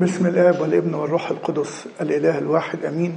[0.00, 3.16] بسم الآب والابن والروح القدس الإله الواحد آمين.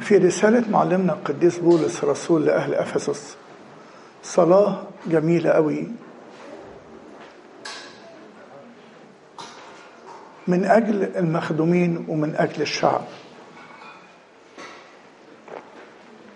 [0.00, 3.36] في رسالة معلمنا القديس بولس رسول لأهل أفسس
[4.22, 5.88] صلاة جميلة قوي
[10.48, 13.00] من أجل المخدومين ومن أجل الشعب.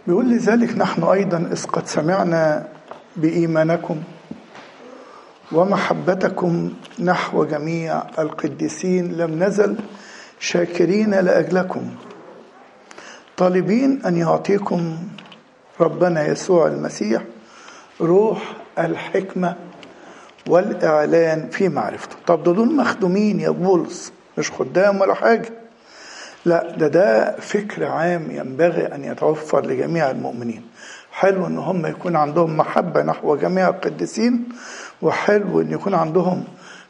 [0.07, 2.69] بيقول لذلك نحن أيضا إذ قد سمعنا
[3.17, 4.03] بإيمانكم
[5.53, 9.77] ومحبتكم نحو جميع القديسين لم نزل
[10.41, 11.91] شاكرين لأجلكم.
[13.37, 14.99] طالبين أن يعطيكم
[15.81, 17.23] ربنا يسوع المسيح
[18.01, 19.57] روح الحكمة
[20.49, 22.17] والإعلان في معرفته.
[22.27, 25.51] طب ده دول مخدومين يا بولس مش خدام ولا حاجة.
[26.45, 30.63] لا ده ده فكر عام ينبغي أن يتوفر لجميع المؤمنين.
[31.13, 34.45] حلو إن هم يكون عندهم محبة نحو جميع القديسين
[35.03, 36.45] وحلو إن يكون عندهم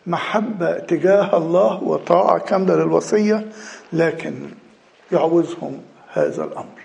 [0.07, 3.47] محبة تجاه الله وطاعة كاملة للوصية
[3.93, 4.35] لكن
[5.13, 5.81] يعوزهم
[6.13, 6.81] هذا الأمر.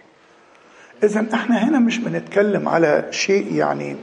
[1.03, 3.95] اذا إحنا هنا مش بنتكلم على شيء يعني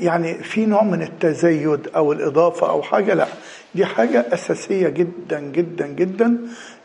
[0.00, 3.26] يعني في نوع من التزيد أو الإضافة أو حاجة لا
[3.74, 6.38] دي حاجة أساسية جدا جدا جدا.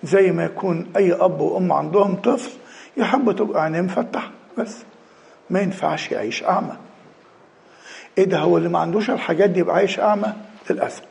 [0.03, 2.51] زي ما يكون أي أب وأم عندهم طفل
[2.97, 4.77] يحبوا تبقى عينيه مفتحة بس
[5.49, 6.77] ما ينفعش يعيش أعمى.
[8.17, 10.33] إيه ده هو اللي ما عندوش الحاجات دي يبقى عايش أعمى
[10.69, 11.01] للأسف.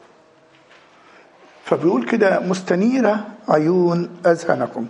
[1.64, 4.86] فبيقول كده مستنيرة عيون أذهانكم.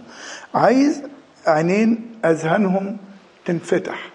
[0.55, 1.03] عايز
[1.47, 2.97] عينين أذهانهم
[3.45, 4.11] تنفتح.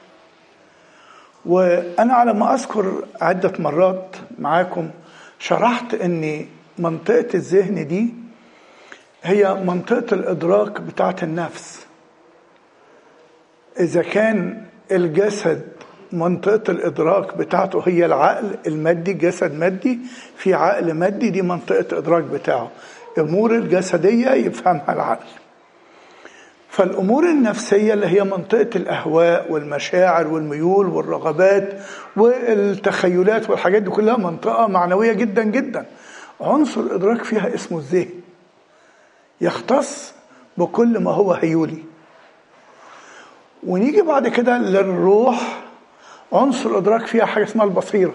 [1.46, 4.90] وأنا على ما أذكر عدة مرات معاكم
[5.40, 6.46] شرحت إن
[6.78, 8.14] منطقة الذهن دي
[9.24, 11.86] هي منطقة الإدراك بتاعة النفس.
[13.80, 15.68] إذا كان الجسد
[16.12, 20.00] منطقة الإدراك بتاعته هي العقل المادي جسد مادي.
[20.38, 22.72] في عقل مادي دي منطقة إدراك بتاعه.
[23.18, 25.26] أمور الجسدية يفهمها العقل.
[26.70, 31.74] فالأمور النفسية اللي هي منطقة الأهواء والمشاعر والميول والرغبات
[32.16, 35.86] والتخيلات والحاجات دي كلها منطقة معنوية جدا جدا.
[36.42, 38.10] عنصر الإدراك فيها اسمه الذهن.
[39.42, 40.14] يختص
[40.58, 41.84] بكل ما هو هيولي.
[43.68, 45.64] ونيجي بعد كده للروح
[46.34, 48.14] عنصر ادراك فيها حاجة اسمها البصيرة.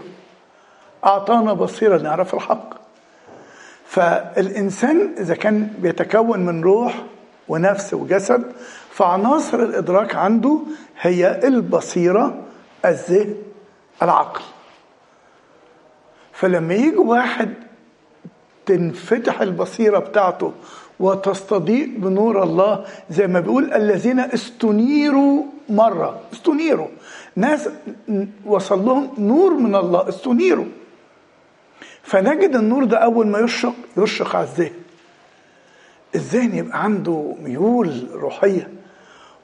[1.04, 2.74] أعطانا بصيرة نعرف الحق.
[3.86, 7.04] فالإنسان إذا كان بيتكون من روح
[7.48, 8.52] ونفس وجسد
[8.90, 10.58] فعناصر الإدراك عنده
[11.00, 12.42] هي البصيرة
[12.84, 13.34] الذهن
[14.02, 14.42] العقل.
[16.32, 17.54] فلما يجي واحد
[18.66, 20.52] تنفتح البصيرة بتاعته
[21.00, 26.88] وتستضيء بنور الله زي ما بيقول الذين استنيروا مرة استنيروا.
[27.36, 27.68] ناس
[28.46, 30.66] وصل لهم نور من الله استنيروا.
[32.02, 34.72] فنجد النور ده أول ما يشرق يشرق على الذهن.
[36.14, 38.68] الذهن يبقى عنده ميول روحية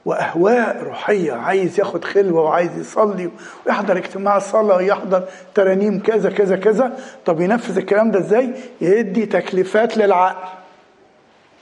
[0.05, 3.29] وأهواء روحية عايز ياخد خلوة وعايز يصلي
[3.65, 5.23] ويحضر اجتماع صلاة ويحضر
[5.55, 6.97] ترانيم كذا كذا كذا.
[7.25, 10.49] طب ينفذ الكلام ده إزاي؟ يدي تكليفات للعقل.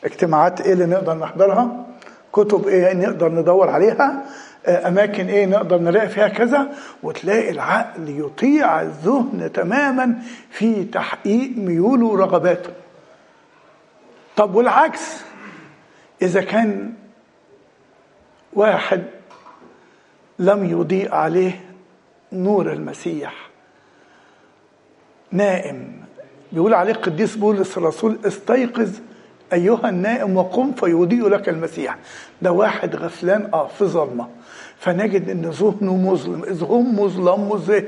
[0.04, 1.86] اجتماعات إيه اللي نقدر نحضرها؟
[2.34, 4.26] كتب إيه نقدر ندور عليها؟
[4.70, 6.68] أماكن إيه نقدر نلاقي فيها كذا
[7.04, 10.16] وتلاقي العقل يطيع الذهن تماما
[10.50, 12.70] في تحقيق ميوله ورغباته.
[14.36, 15.22] طب والعكس
[16.22, 16.94] إذا كان
[18.54, 19.04] واحد
[20.40, 21.66] لم يضيء عليه
[22.34, 23.34] نور المسيح
[25.32, 25.92] نائم
[26.52, 28.90] بيقول عليه القديس بولس الرسول استيقظ
[29.54, 31.98] أيها النائم وقم فيضيء لك المسيح.
[32.42, 34.28] ده واحد غفلان آه في ظلمة.
[34.80, 36.44] فنجد إن ذهنه مظلم.
[36.44, 37.86] اذ هم مظلم الذهن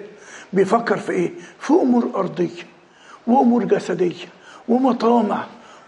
[0.54, 2.64] بيفكر في إيه؟ في أمور أرضية
[3.28, 4.26] وأمور جسدية
[4.68, 5.44] ومطامع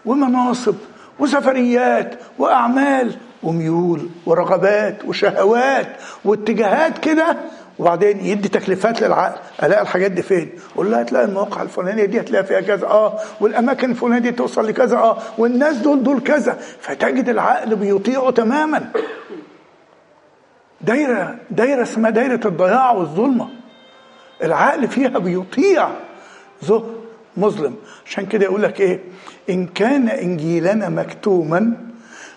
[0.06, 0.74] ومناصب
[1.18, 5.86] وسفريات وأعمال وميول ورغبات وشهوات
[6.24, 7.36] واتجاهات كده.
[7.78, 9.40] وبعدين يدي تكليفات للعقل.
[9.62, 12.86] ألاقي الحاجات دي فين؟ أقول لها هتلاقي المواقع الفلانية دي هتلاقي فيها كذا.
[12.86, 13.18] آه.
[13.40, 14.96] والأماكن الفلانية دي توصل لكذا.
[14.96, 15.18] آه.
[15.38, 16.58] والناس دول دول كذا.
[16.80, 18.90] فتجد العقل بيطيعه تماما.
[20.82, 23.48] دايرة دايرة اسمها دايرة الضياع والظلمة.
[24.42, 25.88] العقل فيها بيطيع
[26.64, 26.84] ذهن
[27.36, 27.74] مظلم.
[28.06, 29.00] عشان كده يقول لك إيه؟
[29.50, 31.72] إن كان انجيلنا مكتوما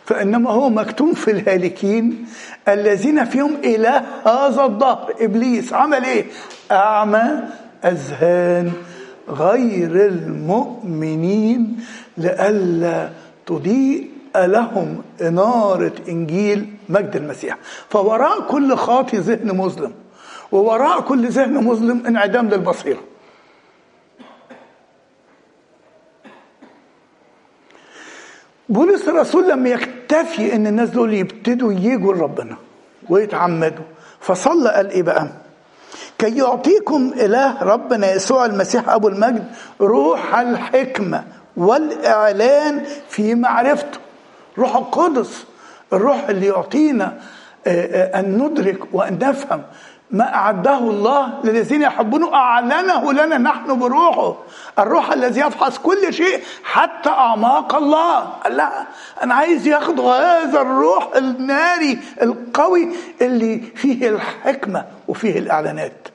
[0.05, 2.25] فإنما هو مكتوم في الهالكين
[2.67, 6.25] الذين فيهم إله هذا الظهر إبليس عمل إيه؟
[6.71, 7.23] أعمى
[7.85, 8.71] أذهان
[9.29, 11.77] غير المؤمنين
[12.17, 13.09] لئلا
[13.45, 17.57] تضيء لهم إنارة إنجيل مجد المسيح.
[17.89, 19.93] فوراء كل خاطي ذهن مظلم
[20.51, 22.99] ووراء كل ذهن مظلم انعدام للبصيرة.
[28.69, 32.55] بولس الرسول لما يكتفي إن الناس دول يبتدوا يجوا لربنا
[33.09, 33.83] ويتعمدوا
[34.19, 35.27] فصلى قال إيه بقى؟
[36.17, 39.45] كي يعطيكم إله ربنا يسوع المسيح أبو المجد
[39.81, 41.23] روح الحكمة
[41.57, 43.99] والإعلان في معرفته.
[44.57, 45.45] روح القدس
[45.93, 47.17] الروح اللي يعطينا
[47.67, 49.63] أن ندرك وأن نفهم
[50.11, 54.35] ما أعده الله للذين يحبونه أعلنه لنا نحن بروحه.
[54.79, 58.19] الروح الذي يفحص كل شيء حتى أعماق الله.
[58.19, 58.83] قال لا
[59.23, 62.89] أنا عايز ياخدوا هذا الروح الناري القوي
[63.21, 66.07] اللي فيه الحكمة وفيه الإعلانات.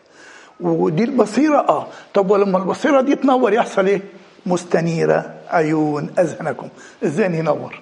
[0.60, 1.86] ودي البصيرة آه.
[2.14, 4.02] طب ولما البصيرة دي تنور يحصل إيه؟
[4.46, 6.69] مستنيرة عيون أذهنكم
[7.02, 7.81] الذهن ينور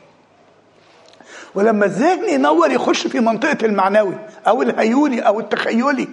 [1.59, 4.15] ولما الذهن ينور يخش في منطقة المعنوي
[4.49, 6.09] أو الهيولي أو التخيلي.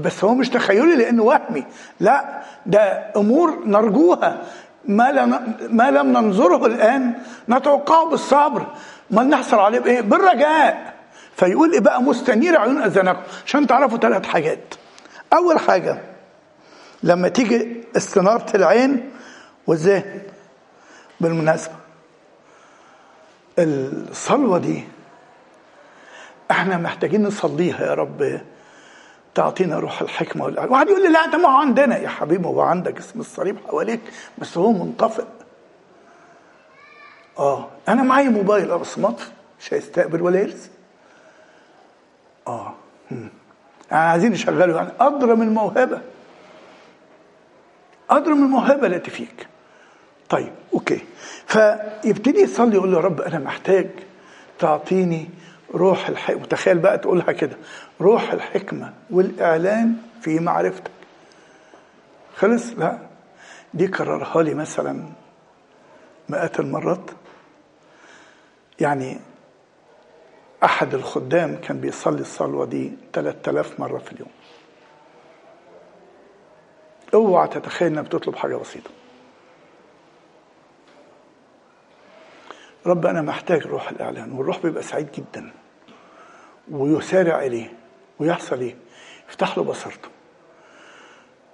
[0.00, 1.64] بس هو مش تخيلي لأنه وهمي.
[2.00, 2.80] لا ده
[3.16, 4.42] أمور نرجوها.
[4.84, 7.12] ما, لم ما لم ننظره الآن.
[7.48, 8.66] نتوقعه بالصبر.
[9.10, 10.94] ما نحصل عليه بإيه؟ بالرجاء.
[11.36, 13.20] فيقول إيه بقى؟ مستنير عيون أذنكم.
[13.46, 14.74] عشان تعرفوا ثلاث حاجات.
[15.32, 15.98] أول حاجة
[17.02, 19.10] لما تيجي استنارة العين
[19.66, 20.20] والذهن.
[21.20, 21.74] بالمناسبة.
[23.58, 24.84] الصلوة دي
[26.50, 28.40] إحنا محتاجين نصليها يا رب.
[29.34, 31.98] تعطينا روح الحكمة والعلم واحد يقول لي لا ده ما هو عندنا.
[31.98, 34.00] يا حبيبي هو عندك اسم الصليب حواليك
[34.38, 35.24] بس هو منطفئ.
[37.38, 38.78] آه أنا معايا موبايل.
[38.78, 39.30] بس مطفي
[39.60, 40.70] مش هيستقبل ولا يرسل
[42.46, 42.74] آه
[43.10, 43.30] هم.
[43.90, 46.00] يعني عايزين نشغله يعني أدرى من الموهبة.
[48.10, 49.46] أدرى من الموهبة التي فيك
[50.28, 51.00] طيب أوكي.
[51.46, 53.90] فيبتدي يصلي يقول له رب أنا محتاج
[54.58, 55.28] تعطيني
[55.74, 57.56] روح الحكمه وتخيل بقى تقولها كده
[58.00, 60.90] روح الحكمة والإعلان في معرفتك.
[62.36, 62.98] خلص؟ لا.
[63.74, 65.04] دي كررها لي مثلا
[66.28, 67.10] مئات المرات.
[68.80, 69.20] يعني
[70.64, 74.30] أحد الخدام كان بيصلي الصلوة دي 3000 مرة في اليوم.
[77.14, 78.90] أوعى تتخيل انك بتطلب حاجة بسيطة.
[82.88, 85.50] رب أنا محتاج روح الإعلان والروح بيبقى سعيد جدا
[86.70, 87.72] ويسارع إليه
[88.18, 88.76] ويحصل إيه؟
[89.28, 90.08] يفتح له بصيرته.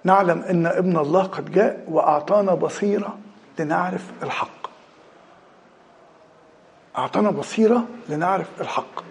[0.03, 3.17] نعلم إن ابن الله قد جاء وأعطانا بصيرة
[3.59, 4.69] لنعرف الحق.
[6.97, 9.03] أعطانا بصيرة لنعرف الحق.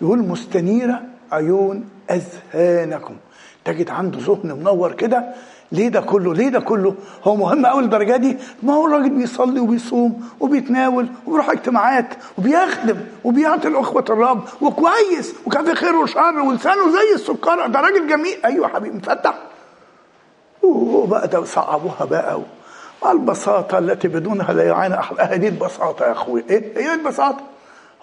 [0.00, 1.02] يقول مستنيرة
[1.32, 3.16] عيون أذهانكم.
[3.64, 5.34] تجد عنده ذهن منور كده
[5.72, 9.60] ليه ده كله؟ ليه ده كله؟ هو مهم قوي الدرجه دي؟ ما هو الراجل بيصلي
[9.60, 12.06] وبيصوم وبيتناول وبيروح اجتماعات
[12.38, 17.66] وبيخدم وبيعطي الاخوه الرب وكويس وكان خير وشر ولسانه زي السكر.
[17.66, 18.36] ده راجل جميل.
[18.44, 19.34] أيوه حبيبي مفتح
[20.62, 22.40] وبقى ده صعبوها بقى
[23.12, 25.16] البساطة التي بدونها لا يعاني أحد.
[25.20, 26.44] هذه البساطة يا أخوي.
[26.50, 27.40] إيه؟ هي البساطة.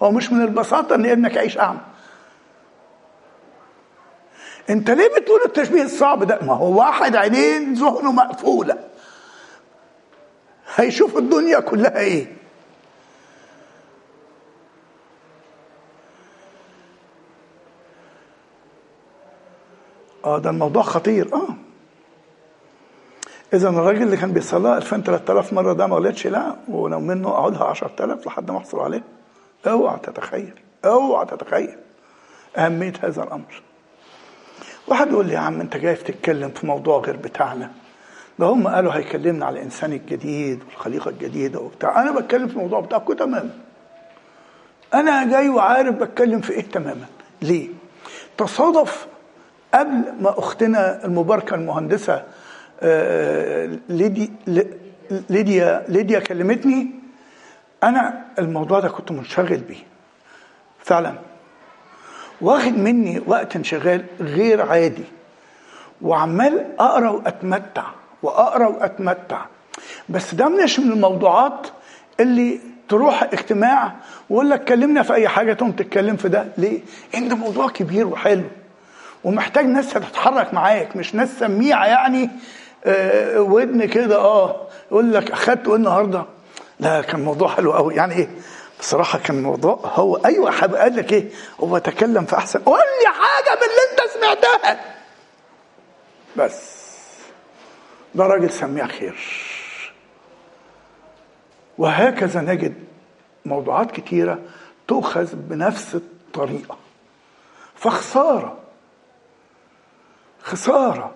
[0.02, 1.78] هو مش من البساطة إن ابنك يعيش أعمى.
[4.70, 8.78] انت ليه بتقول التشبيه الصعب ده؟ ما هو واحد عينين ذهنه مقفولة.
[10.76, 12.26] هيشوف الدنيا كلها إيه؟
[20.24, 21.34] آه ده الموضوع خطير.
[21.34, 21.48] آه.
[23.54, 27.64] إذا الراجل اللي كان بيصلى 2000 3000 مرة ده ما غلطش لا ولو منه اقعدها
[27.64, 29.02] 10000 لحد ما أحصل عليه.
[29.66, 31.76] أوعى تتخيل أوعى تتخيل
[32.56, 33.62] أهمية هذا الأمر.
[34.90, 37.70] واحد يقول لي يا عم انت جاي تتكلم في موضوع غير بتاعنا؟
[38.38, 42.02] ده هم قالوا هيكلمنا على الإنسان الجديد والخليقة الجديدة وبتاع.
[42.02, 43.50] أنا بتكلم في الموضوع بتاعكم تماما.
[44.94, 47.06] أنا جاي وعارف بتكلم في إيه تماما.
[47.42, 47.68] ليه؟
[48.38, 49.06] تصادف
[49.74, 52.24] قبل ما أختنا المباركة المهندسة
[53.88, 54.32] ليدي
[55.30, 56.90] ليديا ليديا كلمتني.
[57.82, 59.84] أنا الموضوع ده كنت منشغل بيه.
[60.78, 61.14] فعلا.
[62.40, 65.04] واخد مني وقت انشغال غير عادي
[66.02, 67.84] وعمال أقرأ وأتمتع
[68.22, 69.40] وأقرأ وأتمتع
[70.08, 71.66] بس ده مش من الموضوعات
[72.20, 73.92] اللي تروح اجتماع
[74.30, 76.80] ويقول لك كلمنا في أي حاجة تقوم تتكلم في ده ليه؟
[77.14, 78.44] ان ده موضوع كبير وحلو
[79.24, 82.30] ومحتاج ناس تتحرك معاك مش ناس سميعة يعني
[82.84, 84.56] آه ودن كده آه
[84.90, 86.24] يقول لك أخدت إيه النهارده؟
[86.80, 88.28] لا كان موضوع حلو قوي يعني إيه؟
[88.80, 93.56] بصراحه كان الموضوع هو أيوه قال لك إيه؟ هو تكلم في احسن قول لي حاجة
[93.56, 94.80] من اللي أنت سمعتها.
[96.36, 96.80] بس.
[98.14, 99.16] ده راجل سميع خير.
[101.78, 102.74] وهكذا نجد
[103.44, 104.38] موضوعات كتيرة
[104.88, 106.76] تؤخذ بنفس الطريقة.
[107.74, 108.58] فخسارة.
[110.42, 111.14] خسارة.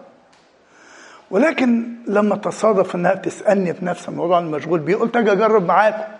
[1.30, 6.12] ولكن لما تصادف إنها تسألني في نفس الموضوع المشغول بيه قلت أجي أجرب معاكم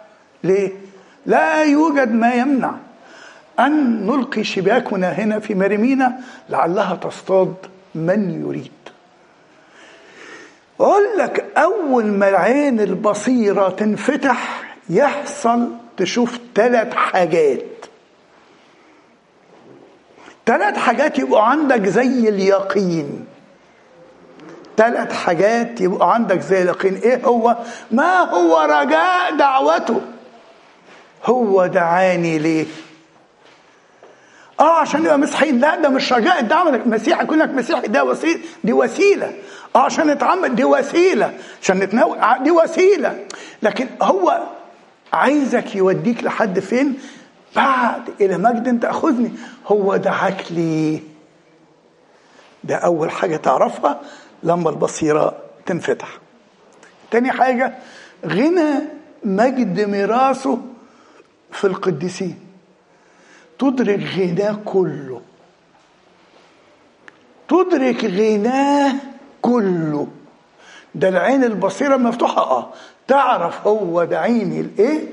[0.45, 0.73] ليه؟
[1.27, 2.75] لا يوجد ما يمنع
[3.61, 7.55] أن نلقي شباكنا هنا في مريمينا لعلها تصطاد
[7.95, 8.73] من يريد.
[10.81, 17.87] أقول لك أول ما العين البصيرة تنفتح يحصل تشوف ثلاث حاجات.
[20.47, 23.27] ثلاث حاجات يبقوا عندك زي اليقين.
[24.77, 26.95] ثلاث حاجات يبقوا عندك زي اليقين.
[26.95, 27.57] إيه هو؟
[27.91, 30.01] ما هو رجاء دعوته؟
[31.27, 32.67] هو دعاني ليه؟
[34.61, 35.59] آه عشان يبقى مسيحيين.
[35.61, 39.33] لا ده مش رجاء الدعوة المسيح يكون لك مسيحي ده وسيله دي وسيلة.
[39.77, 41.35] آه عشان نتعمد دي وسيلة.
[41.63, 43.25] عشان نتناول دي وسيلة.
[43.63, 44.43] لكن هو
[45.13, 46.99] عايزك يوديك لحد فين؟
[47.57, 49.33] بعد إلى مجد تاخذني
[49.67, 51.01] هو دعاك ليه؟
[52.65, 54.01] ده أول حاجة تعرفها
[54.43, 56.09] لما البصيرة تنفتح.
[57.11, 57.75] تاني حاجة
[58.27, 58.71] غنى
[59.25, 60.59] مجد ميراثه
[61.55, 62.39] في القديسين.
[63.59, 65.21] تدرك غناه كله.
[67.49, 68.95] تدرك غناه
[69.43, 70.07] كله.
[70.95, 72.43] ده العين البصيرة مفتوحة.
[72.43, 72.69] آه.
[73.09, 75.07] تعرف هو ده عيني الإيه؟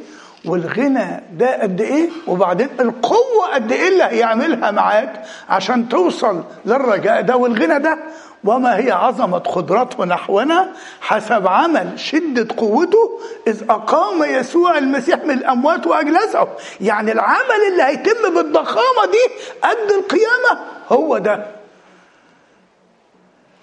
[0.46, 7.38] والغنى ده قد إيه؟ وبعدين القوة قد إيه اللي هيعملها معاك عشان توصل للرجاء ده
[7.38, 7.98] والغنى ده؟
[8.44, 10.72] وما هي عظمة قدرته نحونا
[11.02, 16.48] حسب عمل شدة قوته إذ أقام يسوع المسيح من الأموات وأجلسه.
[16.82, 19.34] يعني العمل اللي هيتم بالضخامة دي
[19.64, 21.46] قد القيامة هو ده.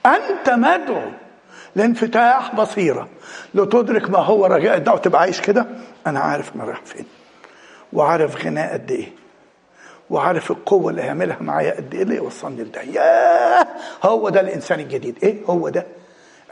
[0.06, 1.02] أنت مدعو
[1.76, 3.08] لانفتاح بصيرة.
[3.54, 5.66] لتدرك ما هو رجاء الدعوة تبقى عايش كده.
[6.06, 7.06] أنا عارف أنا رايح فين.
[7.92, 9.08] وعارف غناء قد إيه.
[10.10, 12.02] وعارف القوة اللي هيعملها معايا قد إيه.
[12.02, 13.66] اللي يوصلني لده؟ ياه!
[14.02, 15.18] هو ده الإنسان الجديد.
[15.22, 15.86] إيه هو ده؟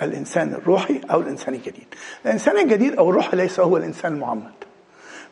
[0.03, 1.95] الإنسان الروحي أو الإنسان الجديد؟
[2.27, 4.53] الإنسان الجديد أو الروحي ليس هو الإنسان المعمد.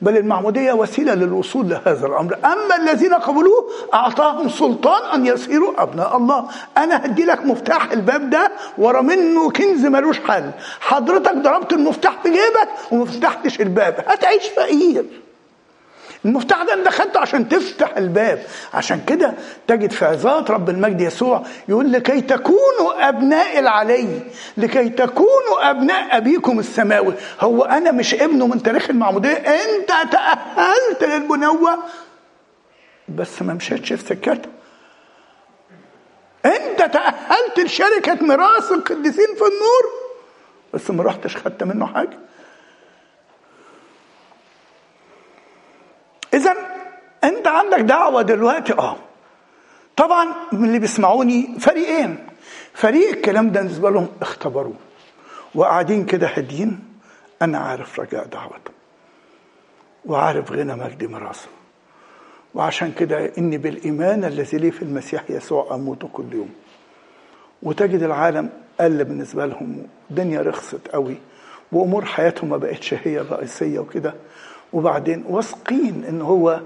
[0.03, 2.39] بل المعمودية وسيلة للوصول لهذا الأمر.
[2.45, 8.53] أما الذين قبلوه أعطاهم سلطان أن يصيروا أبناء الله أنا هدي لك مفتاح الباب ده
[8.79, 10.51] ورا منه كنز ملوش حل.
[10.81, 14.05] حضرتك ضربت المفتاح في جيبك وما فتحتش الباب.
[14.07, 15.05] هتعيش فقير.
[16.25, 18.43] المفتاح ده انت عشان تفتح الباب.
[18.75, 19.35] عشان كده
[19.67, 24.21] تجد في عظات رب المجد يسوع يقول لكي تكونوا أبناء العلي
[24.57, 27.15] لكي تكونوا أبناء أبيكم السماوي.
[27.41, 31.79] هو أنا مش ابنه من تاريخ المعموديه أنت تأهلت للبنوة.
[33.09, 34.49] بس ما مشيتش في سكتة.
[36.47, 39.93] أنت تأهلت لشركة ميراث القديسين في النور.
[40.75, 42.19] بس ما رحتش خدت منه حاجة.
[46.35, 46.55] اذا
[47.25, 48.97] أنت عندك دعوة دلوقتي آه.
[49.97, 52.19] طبعا من اللي بيسمعوني فريقين.
[52.75, 54.75] فريق الكلام ده بالنسبة لهم اختبروه.
[55.55, 56.85] وقاعدين كده هادين
[57.43, 58.71] أنا عارف رجاء دعوته
[60.07, 61.49] وعارف غنى مجد ميراثه.
[62.55, 66.51] وعشان كده اني بالإيمان الذي لي في المسيح يسوع أموت كل يوم.
[67.63, 68.51] وتجد العالم
[68.81, 69.87] قل بالنسبة لهم.
[70.11, 71.17] الدنيا رخصت قوي.
[71.73, 74.15] وأمور حياتهم ما بقتش هي الرئيسية وكده.
[74.75, 76.61] وبعدين واثقين إن هو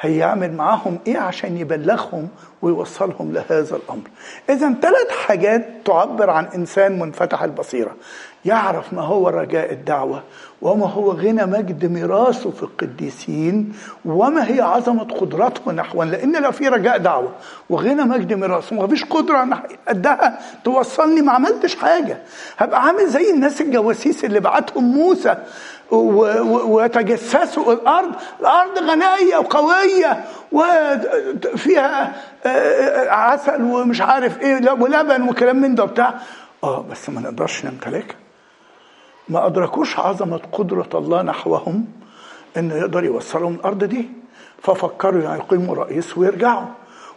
[0.00, 2.28] هيعمل معاهم إيه عشان يبلغهم
[2.62, 4.08] ويوصلهم لهذا الأمر.
[4.50, 7.96] اذا ثلاث حاجات تعبر عن إنسان منفتح البصيرة.
[8.44, 10.22] يعرف ما هو رجاء الدعوة
[10.62, 13.72] وما هو غنى مجد ميراثه في القديسين
[14.04, 17.32] وما هي عظمة قدرته نحوا لأن لو في رجاء دعوة
[17.70, 18.76] وغنى مجد ميراثه.
[18.76, 22.18] وما فيش قدرة قدها توصلني ما عملتش حاجة.
[22.58, 25.36] هبقى عامل زي الناس الجواسيس اللي بعتهم موسى.
[25.90, 28.12] ويتجسسوا الأرض.
[28.40, 32.12] الأرض غنية وقوية وفيها
[33.10, 36.14] عسل ومش عارف إيه ولبن وكلام من ده بتاع
[36.64, 38.16] آه بس ما نقدرش نمتلكها
[39.28, 41.84] ما أدركوش عظمة قدرة الله نحوهم
[42.56, 44.08] انه يقدر يوصلهم الأرض دي.
[44.62, 46.66] ففكروا يعني يقيموا رئيس ويرجعوا.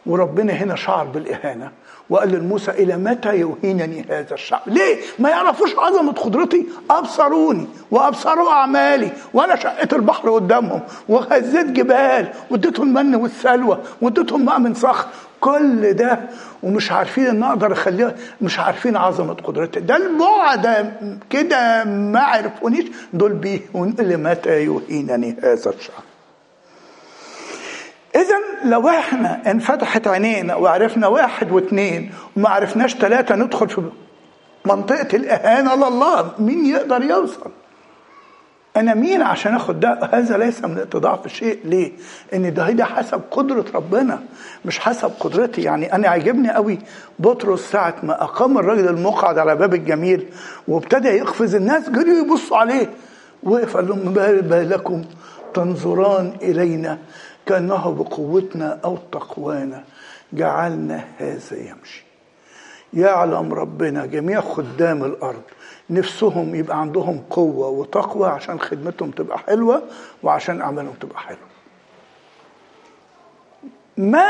[0.06, 1.72] وربنا هنا شعر بالإهانة.
[2.10, 6.66] وقال لموسى إلى متى يهينني هذا الشعب؟ ليه؟ ما يعرفوش عظمة قدرتي.
[6.90, 14.74] أبصروني وأبصروا أعمالي وأنا شقيت البحر قدامهم وهزيت جبال واديتهم المن والسلوى واديتهم ماء من
[14.74, 15.08] صخر.
[15.42, 16.20] كل ده
[16.64, 19.80] ومش عارفين إن أقدر اخليها مش عارفين عظمة قدرتي.
[19.80, 20.94] ده البعد
[21.30, 22.86] كده ما عرفونيش.
[23.14, 26.07] دول بيهون لمتى يهينني هذا الشعب؟
[28.18, 33.82] إذا لو إحنا انفتحت عينينا وعرفنا واحد واثنين وما عرفناش ثلاثة ندخل في
[34.66, 37.52] منطقة الإهانة لله مين يقدر يوصل؟
[38.78, 41.92] أنا مين عشان آخد ده؟ هذا ليس من اتضاع في شيء، ليه؟
[42.34, 44.20] إن ده ده حسب قدرة ربنا
[44.66, 46.80] مش حسب قدرتي، يعني أنا عجبني قوي
[47.20, 50.26] بطرس ساعة ما أقام الراجل المقعد على باب الجميل
[50.68, 52.90] وابتدى يقفز الناس جريوا يبصوا عليه
[53.44, 55.04] وقف قال لهم ما بالكم
[55.54, 56.98] تنظران إلينا
[57.48, 59.84] كأنه بقوتنا أو تقوانا
[60.34, 62.04] جعلنا هذا يمشي.
[62.94, 65.42] يعلم ربنا جميع خدام الأرض.
[65.90, 69.84] نفسهم يبقى عندهم قوة وتقوى عشان خدمتهم تبقى حلوة
[70.24, 71.48] وعشان أعمالهم تبقى حلوة.
[73.98, 74.28] ما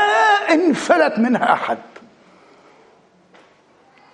[0.50, 1.78] انفلت منها أحد.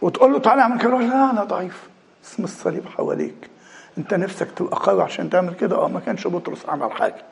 [0.02, 0.99] وتقول له تعالى اعمل كده.
[0.99, 1.88] لا أنا ضعيف.
[2.25, 3.50] اسم الصليب حواليك.
[3.99, 7.25] أنت نفسك تبقى قوي عشان تعمل كده؟ آه ما كانش بطرس عمل حاجة.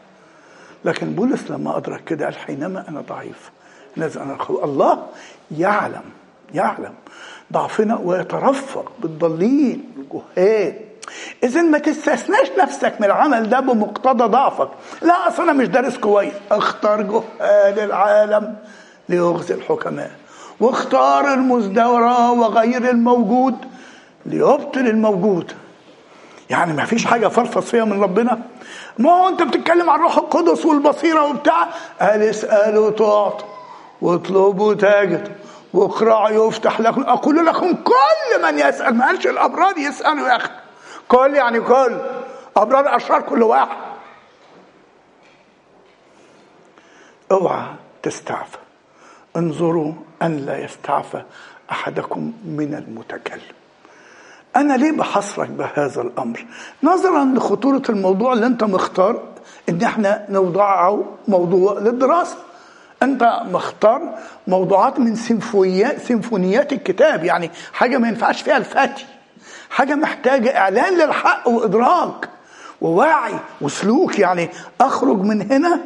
[0.84, 3.50] لكن بولس لما أدرك كده قال حينما أنا ضعيف
[3.96, 5.06] لازم أنا قوي الله
[5.58, 6.02] يعلم
[6.54, 6.94] يعلم.
[7.52, 10.74] ضعفنا ويترفق بالضالين الجهال
[11.44, 14.68] اذا ما تستثناش نفسك من العمل ده بمقتضى ضعفك.
[15.02, 16.32] لا أصل أنا مش دارس كويس.
[16.50, 18.56] اختار جهال العالم
[19.08, 20.10] ليغزي الحكماء
[20.60, 23.56] واختار المزدورة وغير الموجود
[24.26, 25.52] ليبطل الموجود.
[26.50, 28.38] يعني ما فيش حاجة فرفص فيها من ربنا؟
[28.98, 31.68] ما هو انت بتتكلم عن الروح القدس والبصيرة وبتاع؟
[32.00, 33.48] قال اسألوا تعطوا
[34.02, 35.34] واطلبوا تجدوا
[35.74, 40.50] واقرعوا يفتح لكم أقول لكم كل من يسأل ما قالش الأبرار يسألوا يا أخي.
[41.08, 41.96] كل يعني كل.
[42.56, 43.76] أبرار أشرار كل واحد.
[47.32, 47.66] اوعى
[48.02, 48.58] تستعفى.
[49.36, 51.22] انظروا أن لا يستعفى
[51.70, 53.61] أحدكم من المتكلم.
[54.56, 56.46] أنا ليه بحصرك بهذا الأمر؟
[56.82, 59.22] نظرا لخطورة الموضوع اللي أنت مختار
[59.68, 62.36] إن إحنا نوضعه موضوع للدراسة.
[63.02, 69.06] أنت مختار موضوعات من سيمفونيات سيمفونيات الكتاب يعني حاجة ما ينفعش فيها الفتي
[69.70, 72.28] حاجة محتاجة إعلان للحق وإدراك
[72.80, 74.18] ووعي وسلوك.
[74.18, 74.48] يعني
[74.80, 75.80] أخرج من هنا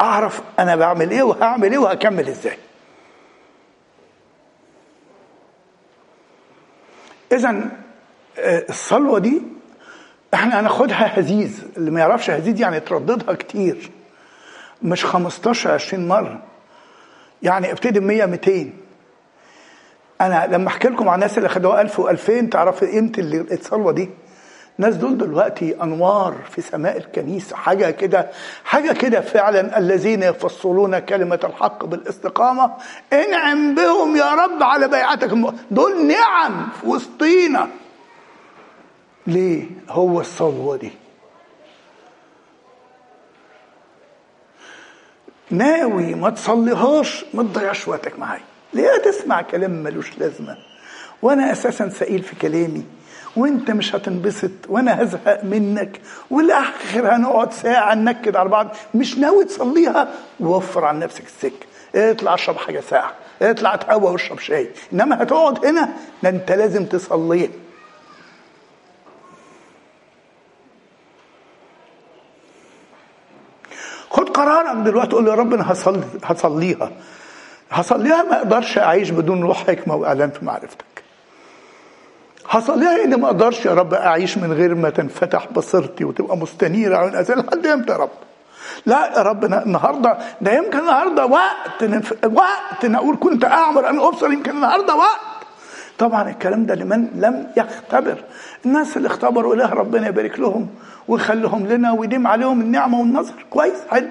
[0.00, 2.58] أعرف أنا بعمل إيه وهعمل إيه وهكمل إزاي.
[7.32, 7.70] اذا
[8.38, 9.42] الصلوة دي
[10.34, 11.62] إحنا هناخدها هزيز.
[11.76, 13.90] اللي ما يعرفش هزيز يعني ترددها كتير.
[14.82, 16.42] مش 15 20 مرة.
[17.42, 18.70] يعني ابتدي ب 100 200
[20.20, 23.12] أنا لما أحكي لكم عن الناس اللي خدوها 1000 و2000 تعرفوا قيمة
[23.52, 24.10] الصلوة دي.
[24.78, 27.56] الناس دول دلوقتي أنوار في سماء الكنيسة.
[27.56, 28.30] حاجة كده
[28.64, 29.78] حاجة كده فعلا.
[29.78, 32.72] الذين يفصلون كلمة الحق بالاستقامة.
[33.12, 35.30] انعم بهم يا رب على بيعتك.
[35.70, 37.68] دول نعم في وسطينا.
[39.26, 40.90] ليه هو الصلوه دي؟
[45.50, 48.42] ناوي ما تصليهاش ما تضيعش وقتك معايا.
[48.74, 50.56] ليه تسمع كلام ملوش لازمة؟
[51.22, 52.84] وأنا أساسا سئيل في كلامي.
[53.36, 56.00] وأنت مش هتنبسط وأنا هزهق منك.
[56.30, 58.68] والآخر هنقعد ساعة ننكد على بعض.
[58.94, 60.08] مش ناوي تصليها؟
[60.40, 61.66] وفر عن نفسك السكة.
[61.94, 63.12] اطلع اشرب حاجة ساعه
[63.42, 64.70] اطلع اتهوى واشرب شاي.
[64.92, 65.88] إنما هتقعد هنا
[66.22, 67.48] ده أنت لازم تصليه
[74.36, 76.90] قرارك دلوقتي قول يا رب أنا هصلي هصليها.
[77.70, 80.84] هصليها ما أقدرش أعيش بدون روح حكمة واعلان في معرفتك.
[82.50, 87.14] هصليها اني ما أقدرش يا رب أعيش من غير ما تنفتح بصيرتي وتبقى مستنيرة عن
[87.14, 88.10] ازل لحد إمتى يا رب؟
[88.86, 92.14] لا يا رب النهارده ده يمكن النهارده وقت نف...
[92.32, 95.20] وقت نقول كنت أعمر أن أبصر يمكن النهارده وقت.
[95.98, 98.16] طبعا الكلام ده لمن لم يختبر.
[98.66, 100.68] الناس اللي اختبروا إله ربنا يبارك لهم
[101.08, 104.08] ويخليهم لنا ويديم عليهم النعمة والنظر كويس حلو.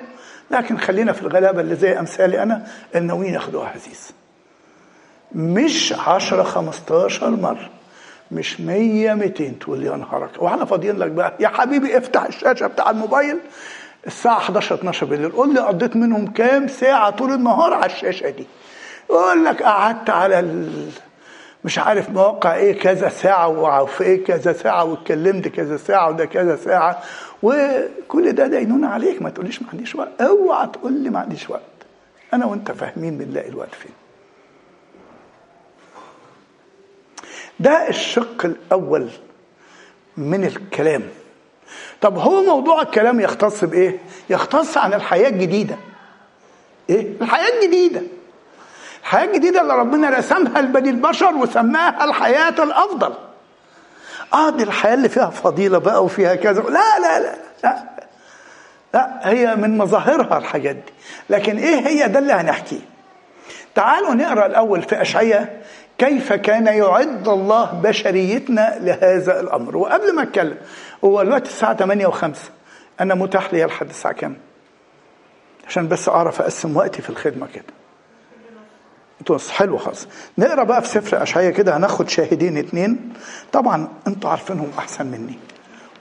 [0.52, 4.12] لكن خلينا في الغلابة اللي زي أمثالي أنا الناويين ياخدوها عزيز
[5.36, 7.70] مش 10 15 مره
[8.32, 11.34] مش 100 200 تقول يا نهارك وإحنا فاضيين لك بقى.
[11.40, 13.38] يا حبيبي افتح الشاشة بتاع الموبايل.
[14.08, 15.32] الساعة 11 12 بالليل.
[15.32, 18.46] قول لي قضيت منهم كام ساعة طول النهار على الشاشة دي.
[19.10, 20.90] يقول لك قعدت على ال...
[21.64, 23.48] مش عارف مواقع إيه كذا ساعة
[23.82, 27.00] وفي إيه كذا ساعة واتكلمت كذا ساعة وده كذا ساعة.
[27.44, 30.22] وكل ده دينونة عليك ما تقوليش ما عنديش وقت.
[30.22, 31.62] اوعى تقول لي ما عنديش وقت.
[32.34, 33.92] أنا وأنت فاهمين بنلاقي الوقت فين.
[37.60, 39.10] ده الشق الأول
[40.18, 41.04] من الكلام.
[42.02, 45.76] طب هو موضوع الكلام يختص بإيه؟ يختص عن الحياة الجديدة.
[46.90, 48.02] إيه؟ الحياة الجديدة.
[49.02, 53.14] الحياة الجديدة اللي ربنا رسمها لبني البشر وسماها الحياة الأفضل.
[54.36, 56.62] آه دي الحياة اللي فيها فضيلة بقى وفيها كذا.
[56.62, 57.84] لا لا لا لا.
[58.94, 60.94] لا هي من مظاهرها الحاجات دي.
[61.30, 62.80] لكن إيه هي؟ ده اللي هنحكيه.
[63.76, 65.62] تعالوا نقرأ الأول في اشعياء
[65.98, 69.78] كيف كان يعد الله بشريتنا لهذا الأمر.
[69.78, 70.58] وقبل ما أتكلم
[71.06, 72.26] هو الوقت الساعة 8 و5
[73.00, 74.38] أنا متاح لي لحد الساعة كام؟
[75.68, 77.64] عشان بس أعرف أقسم وقتي في الخدمة كده.
[79.26, 80.08] أنتوا حلو خالص.
[80.38, 83.14] نقرأ بقى في سفر اشعياء كده هناخد شاهدين اتنين.
[83.52, 85.40] طبعا أنتوا عارفينهم أحسن مني.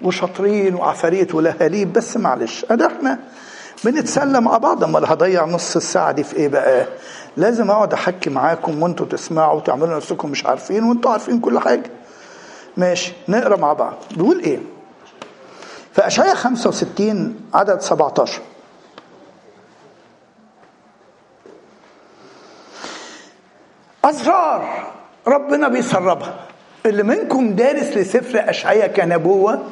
[0.03, 3.19] وشاطرين وعفاريت ولهاليب بس معلش ادي إحنا
[3.85, 4.85] بنتسلى مع بعض.
[4.85, 6.87] أمال هضيع نص الساعة دي في إيه بقى؟
[7.37, 11.91] لازم أقعد أحكي معاكم وأنتوا تسمعوا وتعملوا نفسكم مش عارفين وأنتوا عارفين كل حاجة.
[12.77, 13.95] ماشي نقرأ مع بعض.
[14.17, 14.59] بيقول إيه؟
[15.93, 18.41] في اشعياء 65 عدد 17
[24.05, 24.87] اسرار
[25.27, 26.35] ربنا بيسربها.
[26.87, 29.63] اللي منكم دارس لسفر اشعياء كنبوة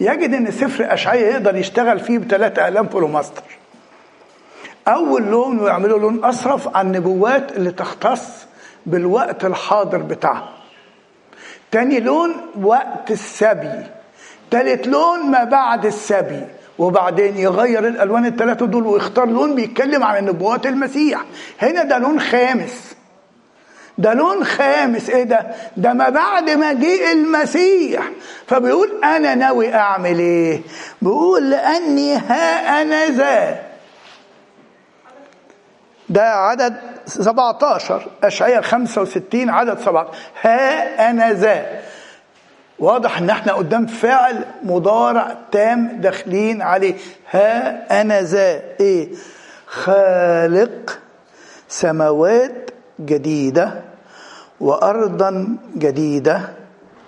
[0.00, 3.42] يجد إن سفر اشعياء يقدر يشتغل فيه بثلاثة اقلام فلوماستر
[4.88, 8.22] أول لون ويعملوا لون أصرف عن النبوات اللي تختص
[8.86, 10.52] بالوقت الحاضر بتاعها.
[11.70, 13.86] تاني لون وقت السبي.
[14.50, 16.46] تالت لون ما بعد السبي.
[16.78, 21.24] وبعدين يغير الألوان الثلاثه دول ويختار لون بيتكلم عن النبوات المسيح.
[21.62, 22.94] هنا ده لون خامس.
[23.98, 28.10] ده لون خامس إيه ده؟ ده ما بعد مجيء المسيح.
[28.46, 30.60] فبيقول أنا ناوي أعمل إيه؟
[31.02, 33.62] بيقول لأني ها أنا ذا.
[36.08, 36.76] ده عدد
[37.06, 40.08] 17 أشعياء 65 عدد 17
[40.42, 41.66] ها أنا ذا.
[42.78, 46.94] واضح إن إحنا قدام فعل مضارع تام داخلين عليه.
[47.30, 49.08] ها أنا ذا إيه؟
[49.66, 50.98] خالق
[51.68, 52.63] سماوات
[53.00, 53.82] جديدة
[54.60, 56.54] وارضا جديدة.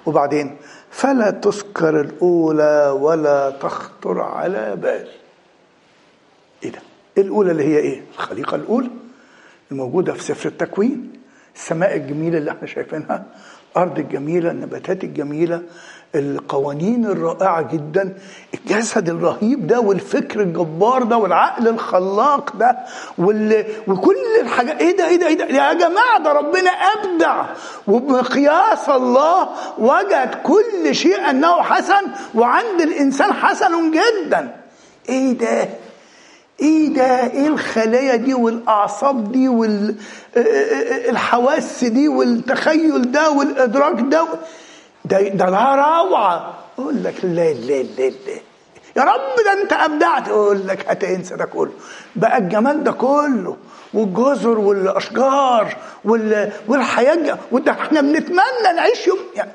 [0.07, 0.57] وبعدين
[0.91, 5.09] فلا تذكر الأولى ولا تخطر على بال.
[6.65, 6.79] إيه ده؟
[7.19, 8.91] الأولى اللي هي إيه؟ الخليقة الأولى
[9.73, 11.13] الموجودة في سفر التكوين.
[11.55, 13.25] السماء الجميلة اللي إحنا شايفينها
[13.73, 15.63] الأرض الجميلة النباتات الجميلة
[16.17, 18.15] القوانين الرائعة جدا.
[18.55, 22.79] الجسد الرهيب ده والفكر الجبار ده والعقل الخلاق ده
[23.19, 23.65] وال...
[23.89, 27.45] وكل الحاجات إيه ده إيه ده إيه ده؟ يا جماعة ده ربنا أبدع
[27.89, 29.49] وبمقياس الله
[29.79, 32.03] وجد كل شيء أنه حسن
[32.35, 34.57] وعند الإنسان حسن جدا.
[35.09, 35.69] إيه ده؟
[36.61, 39.49] إيه ده؟ إيه الخلايا دي والأعصاب دي
[41.09, 44.27] والحواس دي والتخيل ده والإدراك ده؟
[45.11, 46.55] ده ده لا روعة.
[46.79, 48.41] أقول لك لا لا لا لا.
[48.97, 50.29] يا رب ده أنت أبدعت.
[50.29, 51.73] أقول لك هتنسى ده كله.
[52.17, 53.57] بقى الجمال ده كله
[53.95, 55.77] والجزر والأشجار
[56.69, 59.51] والحياة وده إحنا بنتمنى نعيش يوم يعني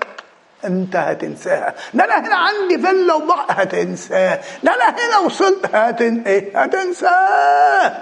[0.66, 1.76] أنت هتنساها.
[1.94, 7.98] ده أنا هنا عندي فيلا وبحر هتنساه ده أنا هنا وصلت هتن إيه؟ هتنساه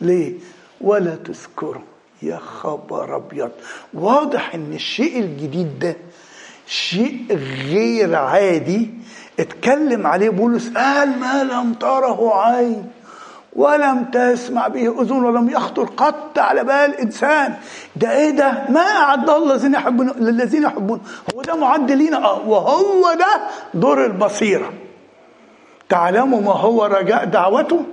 [0.00, 0.32] ليه؟
[0.80, 1.82] ولا تذكره.
[2.22, 3.50] يا خبر أبيض.
[3.94, 5.96] واضح إن الشيء الجديد ده
[6.66, 7.38] شيء
[7.70, 8.90] غير عادي.
[9.40, 12.90] اتكلم عليه بولس قال ما لم تره عين
[13.52, 17.54] ولم تسمع به أذن ولم يخطر قط على بال إنسان.
[17.96, 21.00] ده إيه ده؟ ما أعد الله الذين يحبون للذين يحبون.
[21.34, 22.48] هو ده معد لينا؟ آه.
[22.48, 23.40] وهو ده
[23.74, 24.72] دور البصيرة.
[25.88, 27.84] تعلموا ما هو رجاء دعوته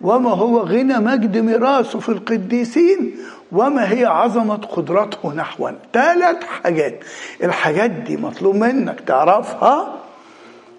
[0.00, 3.16] وما هو غنى مجد ميراثه في القديسين
[3.52, 7.04] وما هي عظمة قدرته نحو ثلاث حاجات.
[7.42, 9.92] الحاجات دي مطلوب منك تعرفها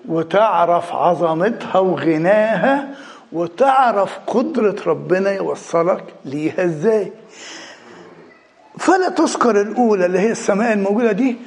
[0.07, 2.89] وتعرف عظمتها وغناها
[3.31, 7.11] وتعرف قدرة ربنا يوصلك ليها إزاي.
[8.79, 11.37] فلا تذكر الأولى اللي هي السماء الموجودة دي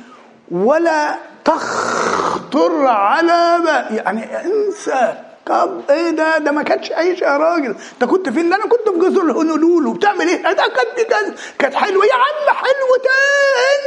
[0.51, 5.15] ولا تخطر على بقى يعني انسى.
[5.47, 7.75] طب إيه ده؟ ده ما كانتش عيش يا راجل.
[7.93, 11.75] انت كنت فين؟ ده أنا كنت في جزر الهونولول وبتعمل إيه؟ ده كانت كذا كانت
[11.75, 13.03] حلوة يا عم حلوة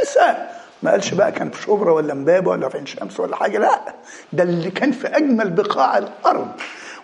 [0.00, 0.48] انسى
[0.82, 3.58] ما قالش بقى كان في شبرا ولا امبابة ولا في عين شمس ولا حاجة.
[3.58, 3.94] لا
[4.32, 6.48] ده اللي كان في أجمل بقاع الأرض.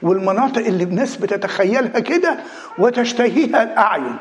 [0.03, 2.39] والمناطق اللي الناس بتتخيلها كده
[2.79, 4.17] وتشتهيها الأعين.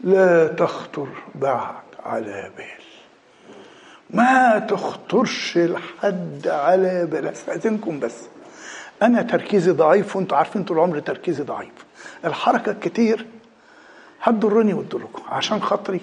[0.00, 2.79] لا تخطر بعد على بال.
[4.14, 8.16] ما تخطرش لحد على بال استاذنكم بس.
[9.02, 11.72] أنا تركيزي ضعيف وانتوا عارفين طول عمري تركيزي ضعيف.
[12.24, 13.26] الحركة الكتير
[14.22, 15.22] هتضرني وتضركم.
[15.28, 16.00] عشان خاطري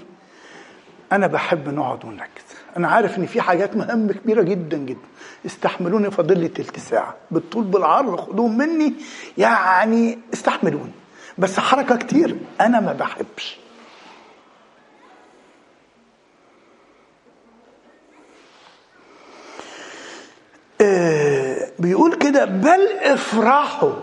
[1.12, 2.44] أنا بحب نقعد ونركز.
[2.78, 5.08] أنا عارف ان في حاجات مهمة كبيرة جدا جدا.
[5.46, 7.16] استحملوني فاضل لي تلت ساعة.
[7.32, 8.94] بالطول بالعرض خدوهم مني.
[9.38, 10.92] يعني استحملوني.
[11.38, 12.38] بس حركة كتير.
[12.62, 13.58] أنا ما بحبش.
[21.80, 23.94] بيقول كده بل افرحوا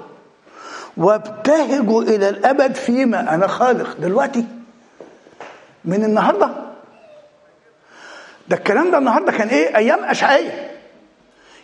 [0.96, 4.44] وابتهجوا إلى الأبد فيما أنا خالق دلوقتي
[5.84, 6.50] من النهارده.
[8.48, 10.74] ده الكلام ده النهارده كان إيه؟ أيام اشعياء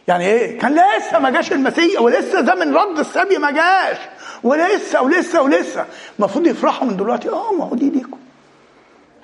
[0.09, 3.99] يعني إيه؟ كان لسه ما جاش المسيح ولسه زمن رد السبي ما جاش.
[4.43, 5.87] ولسه ولسه ولسه.
[6.19, 7.29] المفروض يفرحوا من دلوقتي.
[7.29, 8.19] آه ما هو دي ليكم.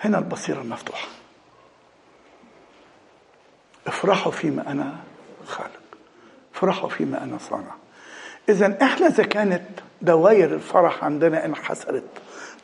[0.01, 1.09] هنا البصيرة المفتوحة.
[3.87, 4.95] افرحوا فيما أنا
[5.47, 5.76] خالق.
[6.57, 7.75] افرحوا فيما أنا صانع
[8.49, 9.63] اذا إحنا إذا كانت
[10.03, 12.05] دوائر الفرح عندنا انحسرت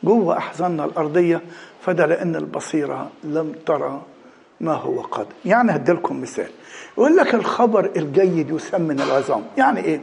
[0.03, 1.41] جوه أحزاننا الأرضية
[1.81, 4.01] فده لأن البصيرة لم ترى
[4.61, 6.49] ما هو قادم يعني هديلكم مثال.
[6.97, 9.43] يقول لك الخبر الجيد يسمن العظام.
[9.57, 10.01] يعني إيه؟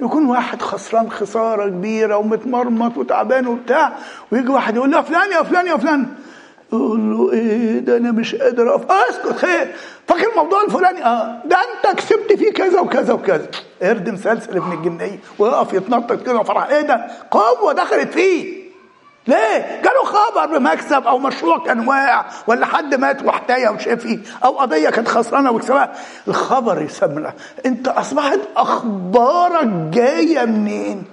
[0.00, 3.92] يكون واحد خسران خسارة كبيرة ومتمرمط وتعبان وبتاع
[4.32, 6.06] ويجي واحد يقول له فلان يا فلان يا فلان.
[6.72, 8.90] يقول له إيه ده أنا مش قادر أقف.
[8.92, 9.74] اسكت خير.
[10.08, 11.42] فاكر الموضوع الفلاني؟ آه.
[11.44, 13.46] ده انت كسبت فيه كذا وكذا وكذا.
[13.82, 16.66] قرد مسلسل ابن الجنيه ويقف يتنطط كده وفرح.
[16.66, 18.62] إيه ده؟ قوة دخلت فيه.
[19.26, 24.90] ليه؟ جاله خبر بمكسب أو مشروع كان واقع ولا حد مات واحتيا وشافي أو قضية
[24.90, 25.92] كانت خسرانة وكسبها
[26.28, 27.32] الخبر يسمى
[27.66, 31.04] أنت أصبحت أخبارك جاية منين؟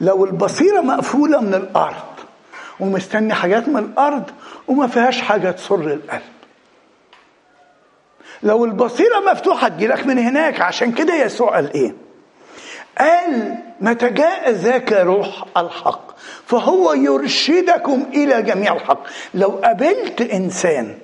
[0.00, 1.94] لو البصيرة مقفولة من الأرض
[2.80, 4.22] ومستني حاجات من الأرض
[4.68, 6.22] وما فيهاش حاجة تسر القلب.
[8.42, 11.94] لو البصيرة مفتوحة تجيلك من هناك عشان كده يسوع قال إيه؟
[12.98, 16.00] قال متى جاء ذاك روح الحق
[16.46, 18.98] فهو يرشدكم إلى جميع الحق.
[19.34, 20.98] لو قابلت إنسان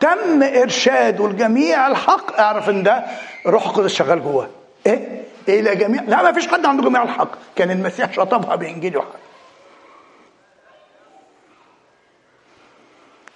[0.00, 3.04] تم إرشاده لجميع الحق أعرف إن ده
[3.46, 4.48] روح القدس شغال جواه.
[4.86, 7.28] إيه؟ إلى جميع لا ما فيش حد عنده جميع الحق.
[7.56, 9.10] كان المسيح شطبها بإنجيل يوحنا.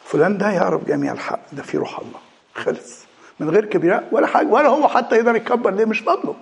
[0.05, 2.19] فلان ده يعرف جميع الحق ده في روح الله.
[2.55, 3.05] خلص.
[3.41, 6.35] من غير كبيرة ولا حاجة ولا هو حتى يقدر يكبر ليه مش فضله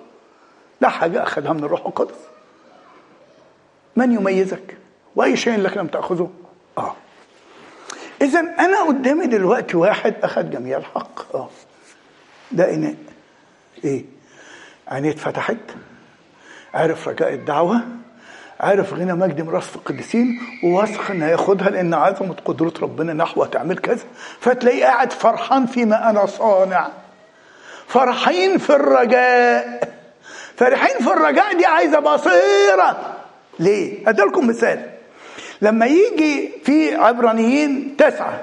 [0.81, 2.15] ده حاجة أخذها من الروح القدس
[3.97, 4.77] من يميزك؟
[5.17, 6.31] وأي شيء لك لم تأخذه؟
[6.79, 6.95] آه.
[8.23, 11.35] إذا أنا قدامي دلوقتي واحد أخذ جميع الحق.
[11.37, 11.49] آه.
[12.53, 12.95] ده إناء.
[13.85, 14.05] إيه؟
[14.89, 15.57] عينيه اتفتحت
[16.75, 17.81] عرف رجاء الدعوة.
[18.63, 24.05] عارف غنى مجد ميراث القديسين وواثق ان هياخدها لأن عظمه قدرة ربنا نحو تعمل كذا.
[24.41, 26.89] فتلاقيه قاعد فرحان فيما أنا صانع.
[27.87, 29.93] فرحين في الرجاء.
[30.57, 33.17] فرحين في الرجاء دي عايزة بصيرة.
[33.59, 34.91] ليه؟ اديلكم مثال.
[35.63, 38.41] لما يجي في عبرانيين تسعة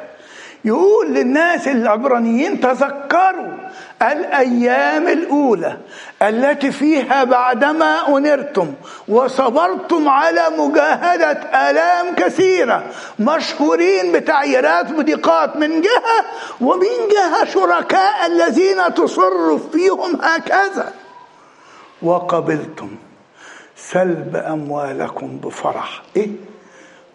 [0.66, 3.69] يقول للناس العبرانيين تذكروا.
[4.02, 5.78] الأيام الأولى
[6.22, 8.74] التي فيها بعدما أنرتم
[9.08, 11.32] وصبرتم على مجاهدة
[11.70, 12.84] آلام كثيرة
[13.20, 16.20] مشهورين بتعييرات وضيقات من جهة
[16.62, 20.94] ومن جهة شركاء الذين تصرف فيهم هكذا.
[22.02, 22.90] وقبلتم
[23.76, 26.02] سلب أموالكم بفرح.
[26.16, 26.30] إيه؟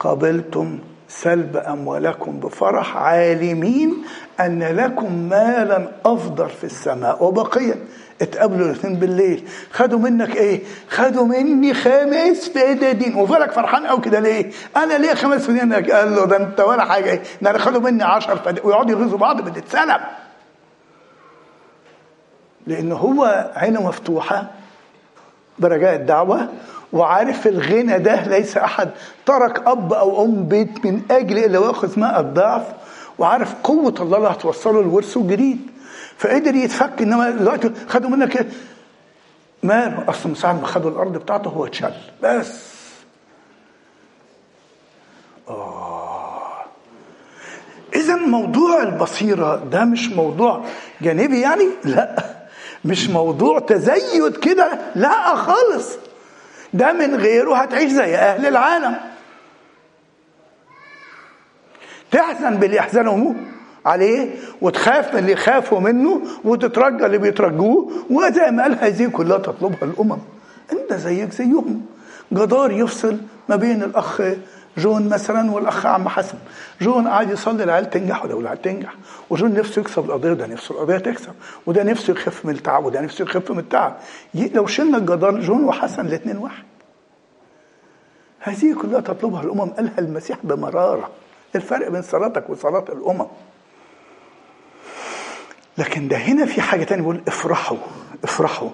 [0.01, 0.79] قبلتم
[1.20, 4.05] سلب أموالكم بفرح عالمين
[4.40, 7.74] أن لكم مالا أفضل في السماء وبقيا.
[8.22, 9.48] اتقابلوا الاثنين بالليل.
[9.72, 13.14] خدوا منك إيه؟ خدوا مني خمس فدادين.
[13.14, 17.11] وفلك فرحان قوي كده ليه؟ أنا ليه خمس فدادين؟ قال له ده أنت ولا حاجة.
[17.11, 20.00] إيه ده أنا خدوا مني 10 فدادين ويقعدوا يغيظوا بعض بتتسلب
[22.66, 24.50] لأن هو عينه مفتوحة
[25.59, 26.48] برجاء الدعوة
[26.94, 28.90] وعارف الغنى ده ليس أحد.
[29.26, 32.62] ترك أب أو أم بيت من أجل إلا واخذ ماء الضعف.
[33.18, 35.61] وعارف قوة الله اللي هتوصله لورثه الجديد.
[36.18, 38.48] فقدر يتفك إنما دلوقتي خدوا منك إيه؟
[39.62, 41.92] ماله أصل من ساعه ما خدوا الأرض بتاعته هو اتشل.
[42.22, 42.74] بس.
[45.48, 46.42] آه.
[47.94, 50.64] إذا موضوع البصيرة ده مش موضوع
[51.02, 52.24] جانبي يعني؟ لا.
[52.85, 54.78] مش موضوع تزيد كده.
[54.94, 55.88] لا خالص.
[56.75, 58.97] ده من غيره هتعيش زي أهل العالم.
[62.11, 63.35] تحزن باللي يحزنوا
[63.87, 69.79] عليه وتخاف من اللي يخافوا منه وتترجى اللي بيترجوه وزي ما قال هذه كلها تطلبها
[69.83, 70.19] الأمم.
[70.73, 71.87] أنت زيك زيهم.
[72.33, 74.21] جدار يفصل ما بين الأخ
[74.79, 76.39] جون مثلا والأخ عم حسن.
[76.81, 78.95] جون قاعد يصلي العيال تنجح ولا العيال تنجح؟
[79.31, 81.33] وجون نفسه يكسب القضية وده نفسه القضية تكسب.
[81.67, 83.97] وده نفسه يخف من التعب وده نفسه يخف من التعب.
[84.35, 86.65] لو شلنا الجدار جون وحسن الاثنين واحد.
[88.39, 89.71] هذه كلها تطلبها الأمم.
[89.71, 91.11] قالها المسيح بمرارة.
[91.57, 93.27] الفرق بين صلاتك وصلاة الأمم.
[95.79, 97.79] لكن ده هنا في حاجة تانية بيقول افرحوا.
[98.25, 98.71] افرحوا.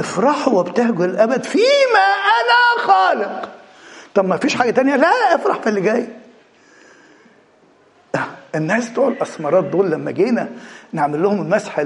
[0.00, 2.06] افرحوا وابتهجوا الابد فيما
[2.38, 3.57] أنا خالق.
[4.14, 6.06] طب ما فيش حاجة تانية؟ لا افرح في اللي جاي.
[8.54, 10.48] الناس بتوع الأسمرات دول لما جينا
[10.92, 11.80] نعمل لهم المسح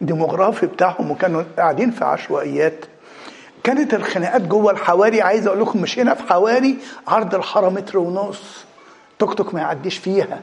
[0.00, 2.84] الديموغرافي بتاعهم وكانوا قاعدين في عشوائيات
[3.64, 5.22] كانت الخناقات جوه الحواري.
[5.22, 8.64] عايز أقول لكم مشينا في حواري عرض الحاره متر ونص.
[9.18, 10.40] توك توك ما يعديش فيها.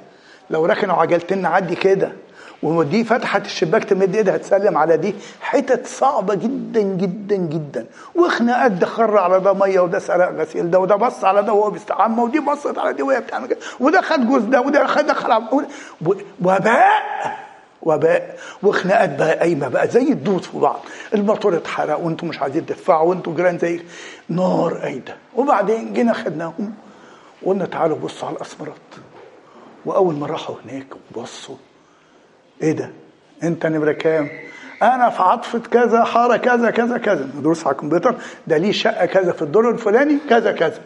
[0.49, 2.11] لو ركنوا عجلتين نعدي كده.
[2.63, 7.85] ودي فتحت الشباك تمد ايدها تسلم على دي حتت صعبة جدا جدا جدا.
[8.15, 11.69] وخناقات ده خر على ده مية وده سرق غسيل ده وده بص على ده وهو
[11.69, 15.41] بيستحمى ودي بصت على دي وهي بتعمل كده وده خد جوز ده وده خد دخل
[16.41, 16.91] وباء
[17.81, 18.37] وباء.
[18.63, 20.79] وخناقات بقى قايمه بقى زي الدود في بعض.
[21.13, 23.81] الموتور اتحرق وأنتم مش عايزين تدفعوا وأنتم جيران زي
[24.29, 25.15] نار قايدة.
[25.35, 26.73] وبعدين جينا خدناهم
[27.43, 28.75] وقلنا تعالوا بصوا على الأسمرات.
[29.85, 31.55] وأول ما راحوا هناك بصوا
[32.61, 32.91] إيه ده؟
[33.43, 34.29] أنت نمره كام؟
[34.81, 37.29] أنا في عطفة كذا حارة كذا كذا كذا.
[37.37, 38.15] ندرس على الكمبيوتر.
[38.47, 40.81] ده ليه شقة كذا في الدور الفلاني؟ كذا كذا.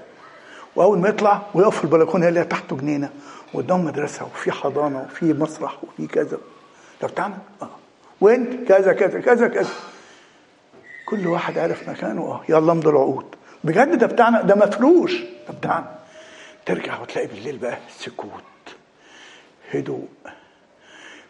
[0.75, 3.09] وأول ما يطلع ويقف في البلكونة اللي تحته جنينة.
[3.53, 6.37] قدام مدرسة وفي حضانة وفي مسرح وفي كذا.
[7.01, 7.69] ده بتاعنا آه.
[8.21, 9.69] وأنت؟ كذا كذا كذا كذا.
[11.05, 12.21] كل واحد عارف مكانه.
[12.21, 12.41] آه.
[12.49, 13.35] يلا امضي العقود.
[13.63, 15.95] بجد ده بتاعنا؟ ده مفروش ده بتاعنا
[16.65, 18.29] ترجع وتلاقي بالليل بقى سكوت
[19.73, 20.07] هدوء.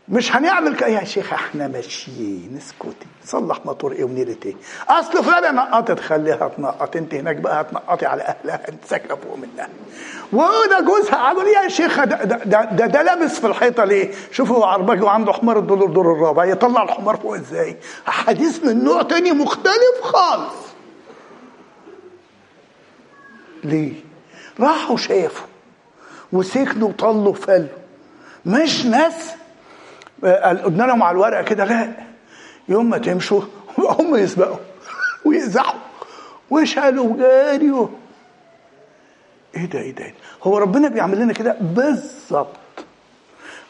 [0.09, 4.55] مش هنعمل يا شيخ إحنا ماشيين اسكتي صلح موتور إيه ونيلة إيه
[4.89, 6.95] أصل فلانه نقطت خليها تنقط.
[6.95, 9.69] أنت هناك بقى هتنقطي على أهلها أنت ساكنة فوق منها.
[10.33, 14.63] وده جوزها عمل يا شيخ ده ده, ده, ده, لابس في الحيطة ليه؟ شوفوا هو
[14.63, 16.45] عرباجي وعنده حمار الدور الدور الرابع.
[16.45, 20.53] يطلع الحمار فوق إزاي؟ حديث من نوع تاني مختلف خالص.
[23.63, 23.93] ليه؟
[24.59, 25.47] راحوا شافوا
[26.33, 27.67] وسكنوا وطلوا فلوا
[28.45, 29.31] مش ناس
[30.23, 31.91] قلنا لهم على الورقة كده لا.
[32.69, 33.41] يوم ما تمشوا
[33.99, 34.57] هم يسبقوا
[35.25, 35.79] ويزحوا
[36.49, 37.87] وشالوا وجاريوا.
[39.57, 42.55] إيه ده إيه ده هو ربنا بيعمل لنا كده؟ بالظبط.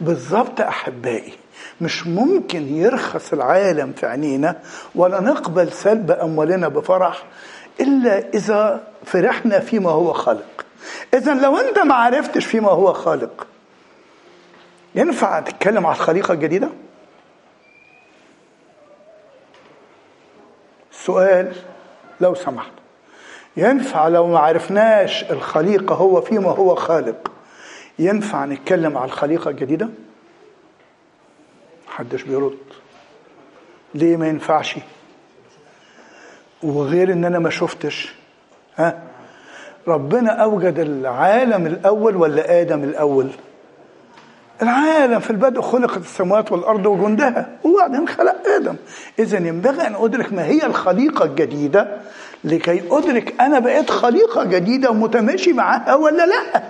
[0.01, 1.34] بالظبط أحبائي.
[1.81, 4.60] مش ممكن يرخص العالم في عينينا
[4.95, 7.23] ولا نقبل سلب أموالنا بفرح
[7.79, 10.65] إلا إذا فرحنا فيما هو خالق.
[11.13, 13.47] إذا لو أنت ما عرفتش فيما هو خالق
[14.95, 16.69] ينفع تتكلم على الخليقة الجديدة؟
[20.91, 21.55] سؤال
[22.21, 22.71] لو سمحت
[23.58, 27.31] ينفع لو ما عرفناش الخليقة هو فيما هو خالق
[27.99, 29.89] ينفع نتكلم على الخليقة الجديدة؟
[31.88, 32.58] محدش بيرد
[33.95, 34.75] ليه ما ينفعش؟
[36.63, 38.15] وغير إن أنا ما شفتش
[38.75, 39.03] ها
[39.88, 43.29] ربنا أوجد العالم الأول ولا آدم الأول؟
[44.62, 47.50] العالم في البدء خلقت السماوات والأرض وجندها.
[47.63, 48.76] وبعدين خلق آدم.
[49.20, 51.98] اذا ينبغي أن أدرك ما هي الخليقة الجديدة
[52.44, 56.63] لكي أدرك أنا بقيت خليقة جديدة ومتماشي معاها ولا لأ.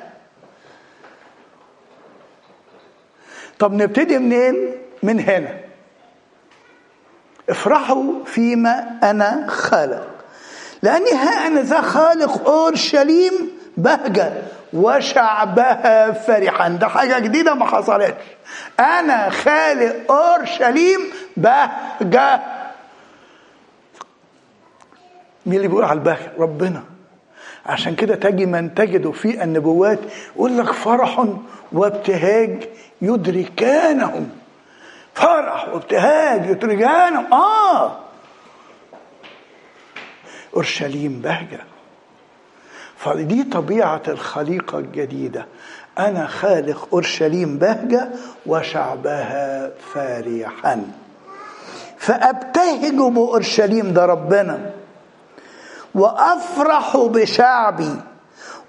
[3.60, 4.71] طب نبتدي منين؟
[5.04, 5.60] من هنا.
[7.50, 10.08] افرحوا فيما أنا خالق.
[10.84, 14.33] لأني ها أنا ذا خالق أورشليم بهجة
[14.73, 16.69] وشعبها فرحا.
[16.69, 18.23] ده حاجة جديدة ما حصلتش.
[18.79, 20.99] أنا خالق أورشليم
[21.38, 22.41] بهجة.
[25.45, 26.83] مين اللي بيقول على البهجة؟ ربنا.
[27.65, 29.99] عشان كده تجي من تجد في النبوات
[30.35, 31.25] يقول لك فرح
[31.71, 32.69] وابتهاج
[33.01, 34.29] يدركانهم.
[35.13, 37.33] فرح وابتهاج يدركانهم.
[37.33, 37.99] آه.
[40.53, 41.59] اورشليم بهجة.
[43.06, 45.46] فدي طبيعة الخليقة الجديدة.
[46.00, 48.10] أنا خالق أورشليم بهجة
[48.46, 50.84] وشعبها فرحا
[51.98, 54.72] فأبتهج بأورشليم ده ربنا.
[55.96, 57.96] وأفرح بشعبي.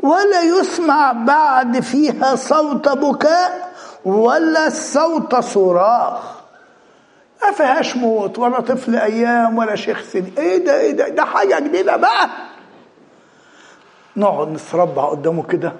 [0.01, 3.73] ولا يسمع بعد فيها صوت بكاء
[4.05, 6.37] ولا صوت صراخ.
[7.43, 10.25] ما فيهاش موت ولا طفل أيام ولا شيخ سن.
[10.39, 12.29] إيه ده إيه ده ده حاجة جديدة بقى.
[14.17, 15.73] نقعد نتربع قدامه كده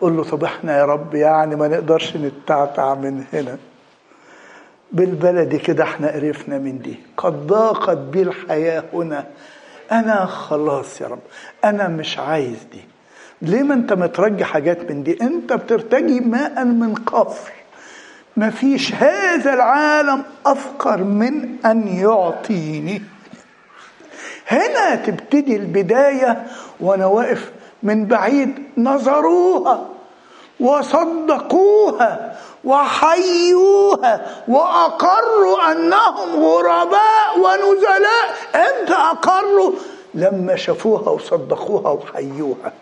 [0.00, 3.56] قول له طب إحنا يا رب يعني ما نقدرش نتعتع من هنا.
[4.92, 6.96] بالبلدي كده إحنا قرفنا من دي.
[7.16, 9.26] قد ضاقت بي الحياة هنا.
[9.92, 11.18] أنا خلاص يا رب
[11.64, 12.80] أنا مش عايز دي.
[13.42, 17.52] ليه ما أنت مترجي حاجات من دي؟ أنت بترتجي ماء من قفر
[18.36, 23.02] ما فيش هذا العالم أفقر من أن يعطيني.
[24.48, 26.46] هنا تبتدي البداية
[26.80, 29.86] وأنا واقف من بعيد نظروها
[30.60, 38.26] وصدقوها وحيوها وأقروا أنهم غرباء ونزلاء.
[38.54, 39.72] إمتى اقروا
[40.14, 42.72] لما شافوها وصدقوها وحيوها.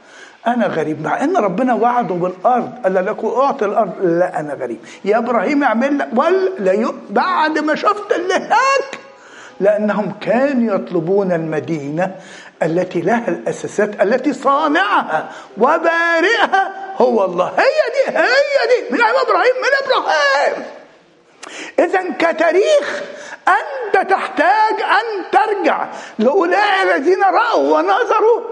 [0.46, 2.70] أنا غريب مع إن ربنا وعده بالأرض.
[2.84, 4.78] قال لكم أعطي الأرض؟ لا أنا غريب.
[5.04, 6.08] يا إبراهيم اعمل لك.
[6.16, 8.98] ولا بعد ما شفت اللي هناك
[9.60, 12.14] لأنهم كانوا يطلبون المدينة
[12.62, 17.48] التي لها الأساسات التي صانعها وبارئها هو الله.
[17.48, 20.64] هي دي هي دي من إبراهيم من إبراهيم.
[21.78, 23.02] اذا كتاريخ
[23.48, 25.88] أنت تحتاج أن ترجع
[26.18, 28.42] لأولئك الذين رأوا ونظروا.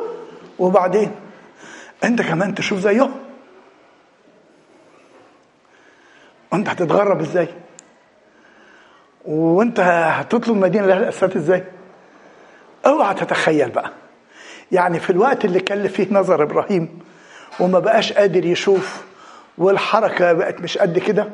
[0.59, 1.15] وبعدين
[2.05, 3.21] أنت كمان تشوف زيهم.
[6.53, 7.49] وأنت هتتغرب إزاي؟
[9.25, 11.65] وأنت هتطلب مدينة لها الأساسات إزاي؟
[12.87, 13.91] أوعى تتخيل بقى.
[14.73, 16.99] يعني في الوقت اللي كان فيه نظر إبراهيم
[17.61, 19.05] وما بقاش قادر يشوف
[19.59, 21.29] والحركة بقت مش قد كده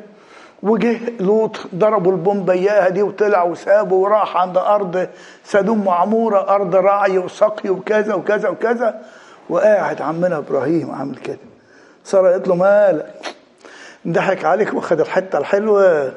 [0.63, 5.07] وجه لوط ضربوا البومبه اياها دي وطلع وسابه وراح عند أرض
[5.43, 9.01] سدوم معموره أرض رعي وسقي وكذا وكذا وكذا.
[9.49, 11.37] وقاعد عمنا إبراهيم عامل كده.
[12.03, 13.13] سارة قالت له مالك؟
[14.07, 16.13] ضحك عليك واخد الحتة الحلوة.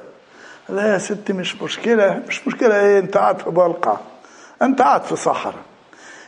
[0.69, 3.97] لا يا ستي مش مشكلة مش مشكلة إيه أنت قاعد في بلقع
[4.63, 5.55] انت قاعد في صحراء.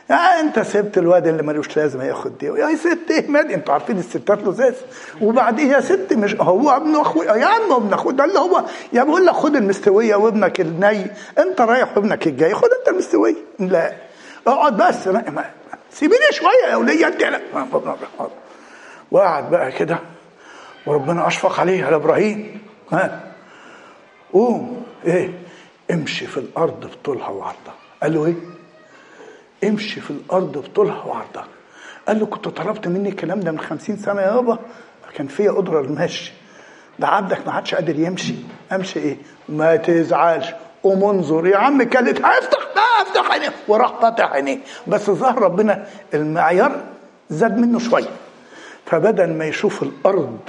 [0.09, 2.45] يعني انت سبت الواد اللي ملوش لازمة ياخد دي.
[2.45, 4.73] يا ست إيه مال؟ أنتوا عارفين الستات لزاز.
[5.21, 8.63] وبعدين يا ست مش هو ابن أخوي؟ يا عم ابن أخوي ده اللي هو
[8.93, 11.11] يا بقول لك خد المستوية وابنك الني.
[11.39, 13.35] انت رايح وابنك الجاي خد انت المستوية.
[13.59, 13.93] لا.
[14.47, 15.09] اقعد بس.
[15.91, 17.07] سيبيني شوية يا ولية.
[17.07, 17.23] انت
[19.11, 19.99] وقعد بقى كده.
[20.85, 22.61] وربنا أشفق عليه على إبراهيم.
[22.91, 23.23] ها.
[24.33, 24.83] قوم.
[25.05, 25.31] إيه.
[25.91, 27.73] امشي في الأرض بطولها وعرضها
[28.03, 28.35] قال له إيه؟
[29.69, 31.47] امشي في الأرض بطولها وعرضها.
[32.07, 34.59] قال له كنت طلبت مني الكلام ده من خمسين سنة يابا
[35.15, 36.33] كان فيا قدرة المشي.
[36.99, 38.35] ده عبدك ما عادش قادر يمشي.
[38.71, 39.17] امشي إيه؟
[39.49, 40.47] ما تزعلش.
[40.83, 41.47] قوم انظر.
[41.47, 44.59] يا عم كانت هفتح لا افتح عينيه وراح فاتح عينيه.
[44.87, 46.83] بس ظهر ربنا المعيار
[47.29, 48.09] زاد منه شوية.
[48.85, 50.39] فبدل ما يشوف الأرض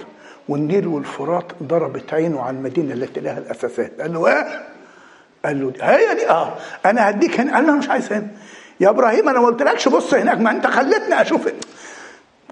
[0.49, 4.01] والنيل والفرات ضربت عينه على المدينة التي لها الأساسات.
[4.01, 4.68] قال له إيه؟
[5.45, 6.55] قال له هي دي آه.
[6.86, 7.55] أنا هديك هنا.
[7.55, 8.26] قال له أنا مش عايز هنا.
[8.80, 11.49] يا إبراهيم أنا ما قلتلكش بص هناك ما أنت خلتني أشوف.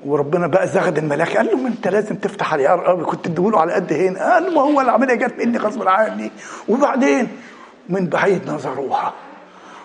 [0.07, 1.37] وربنا بقى زغد الملاك.
[1.37, 4.33] قال له ما أنت لازم تفتح العيار قوي كنت تديهوله على قد هنا.
[4.33, 6.33] قال ما هو العملية جت مني غصب عني.
[6.69, 7.29] وبعدين؟
[7.89, 9.13] من بعيد نظروها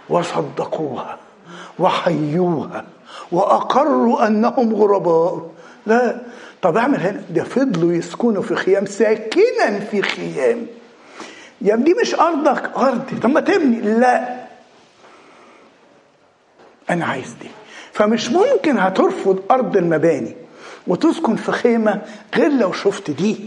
[0.09, 1.17] وصدقوها
[1.79, 2.85] وحيوها
[3.31, 5.49] وأقروا أنهم غرباء.
[5.85, 6.21] لا.
[6.61, 7.21] طب أعمل هنا.
[7.29, 10.65] ده فضلوا يسكنوا في خيام ساكنا في خيام.
[11.61, 13.81] يا دي مش أرضك ارضي طب ما تبني.
[13.81, 14.41] لا.
[16.89, 17.47] أنا عايز دي.
[17.93, 20.35] فمش ممكن هترفض أرض المباني
[20.87, 22.01] وتسكن في خيمة
[22.35, 23.37] غير لو شفت دي.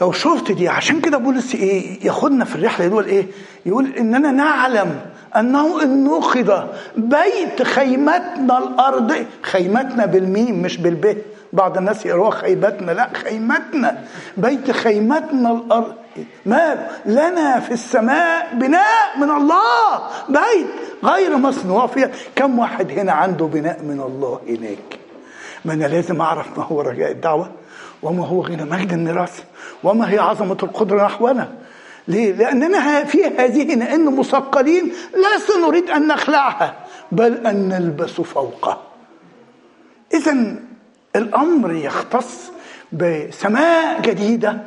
[0.00, 0.68] لو شفت دي.
[0.68, 3.26] عشان كده بولس إيه ياخدنا في الرحلة يقول إيه؟
[3.66, 5.00] يقول اننا نعلم
[5.36, 6.62] إن نخذ
[6.96, 11.22] بيت خيمتنا الأرض خيمتنا بالميم مش بالب
[11.52, 14.04] بعض الناس يقروها خيبتنا لا خيمتنا.
[14.36, 15.94] بيت خيمتنا الأرض.
[16.46, 20.02] ما لنا في السماء بناء من الله.
[20.28, 20.66] بيت
[21.04, 22.10] غير مصنوع فيها.
[22.36, 24.98] كم واحد هنا عنده بناء من الله هناك؟
[25.64, 27.50] ما أنا لازم أعرف ما هو رجاء الدعوة
[28.02, 29.42] وما هو غنى مجد الميراث
[29.84, 31.48] وما هي عظمة القدرة نحونا.
[32.08, 34.92] ليه؟ لأننا في هذه نئن مثقلين
[35.36, 36.74] لسنا نريد أن نخلعها
[37.12, 38.80] بل أن نلبس فوقها.
[40.14, 40.54] إذا
[41.16, 42.50] الأمر يختص
[42.92, 44.58] بسماء جديدة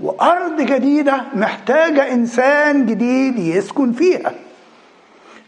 [0.00, 4.32] وأرض جديدة محتاجة إنسان جديد يسكن فيها.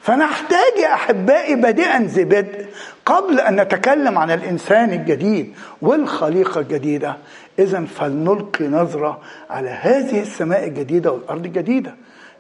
[0.01, 2.67] فنحتاج يا أحبائي بادئا ذي بدء
[3.07, 7.17] قبل أن نتكلم عن الإنسان الجديد والخليقة الجديدة.
[7.59, 11.95] إذا فلنلقي نظرة على هذه السماء الجديدة والأرض الجديدة.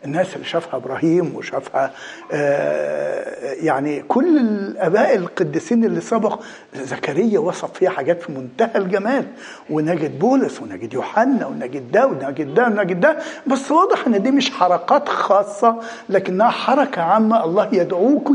[0.04, 1.90] الناس اللي شافها إبراهيم وشافها
[2.32, 6.40] آه يعني كل الآباء القديسين اللي سبق
[6.74, 9.26] زكريا وصف فيها حاجات في منتهى الجمال.
[9.70, 13.18] ونجد بولس ونجد يوحنا ونجد ده ونجد ده ونجد ده.
[13.46, 15.76] بس واضح إن دي مش حركات خاصة
[16.08, 18.30] لكنها حركة عامة الله يدعوك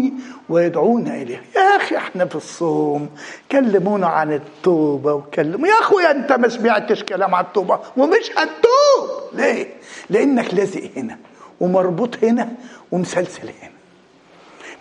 [0.50, 1.42] ويدعونا إليها.
[1.56, 3.10] يا أخي إحنا في الصوم
[3.52, 9.20] كلمونا عن التوبة وكلموا يا أخويا أنت ما سمعتش كلام عن التوبة ومش هتتوب.
[9.34, 9.68] ليه؟
[10.10, 11.18] لأنك لازق هنا.
[11.60, 12.50] ومربوط هنا
[12.92, 13.72] ومسلسل هنا.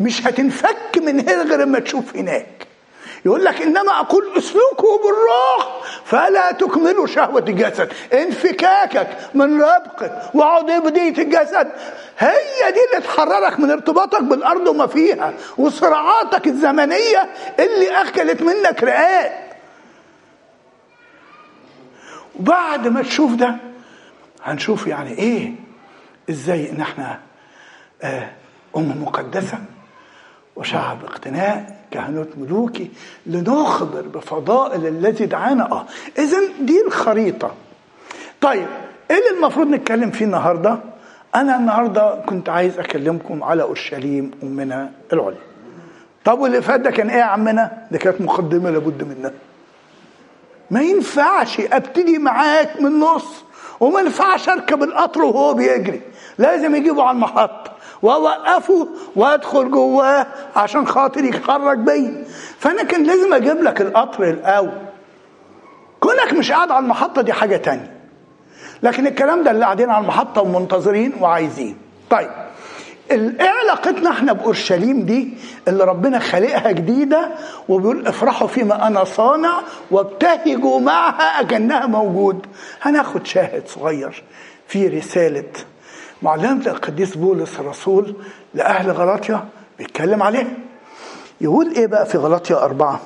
[0.00, 2.46] مش هتنفك من هنا غير لما تشوف هناك.
[3.26, 7.92] يقول لك إنما أقول اسلكوا بالروح فلا تكملوا شهوة الجسد.
[8.12, 11.68] انفكاكك من ربقك وعضبديه الجسد.
[12.18, 19.32] هي دي اللي تحررك من ارتباطك بالأرض وما فيها وصراعاتك الزمنية اللي أكلت منك رئات
[22.40, 23.56] وبعد ما تشوف ده
[24.42, 25.52] هنشوف يعني إيه؟
[26.30, 27.18] إزاي ان إحنا
[28.02, 28.28] آه
[28.76, 29.58] امه مقدسة
[30.56, 32.90] وشعب اقتناء كهنوت ملوكي
[33.26, 35.72] لنخبر بفضائل الذي دعانا.
[35.72, 35.86] آه
[36.18, 37.54] اذا دي الخريطة.
[38.40, 38.66] طيب
[39.10, 40.78] إيه اللي المفروض نتكلم فيه النهارده؟
[41.34, 45.38] أنا النهارده كنت عايز أكلمكم على أورشليم أمنا العليا.
[46.24, 49.32] طب واللي فات ده كان إيه يا عمنا؟ ده كانت مقدمة لابد منها.
[50.70, 53.44] ما ينفعش أبتدي معاك من النص
[53.80, 56.00] وما ينفعش أركب القطر وهو بيجري.
[56.38, 57.70] لازم يجيبه على المحطه
[58.02, 60.26] وأوقفه وأدخل جواه
[60.56, 62.24] عشان خاطر يتحرك بيا
[62.58, 64.70] فأنا كان لازم أجيب لك القطر الأول.
[66.00, 67.92] كونك مش قاعد على المحطة دي حاجة تانية.
[68.82, 71.76] لكن الكلام ده اللي قاعدين على المحطة ومنتظرين وعايزين.
[72.10, 72.30] طيب
[73.10, 75.34] إيه علاقتنا إحنا بأورشليم دي
[75.68, 77.28] اللي ربنا خالقها جديدة
[77.68, 79.60] وبيقول افرحوا فيما أنا صانع
[79.90, 82.46] وابتهجوا معها أكنها موجود.
[82.82, 84.22] هناخد شاهد صغير
[84.66, 85.44] في رسالة
[86.22, 88.14] معلمة القديس بولس الرسول
[88.54, 89.48] لأهل غلاطيا
[89.78, 90.58] بيتكلم عليه.
[91.40, 93.00] يقول إيه بقى في غلاطيا أربعة؟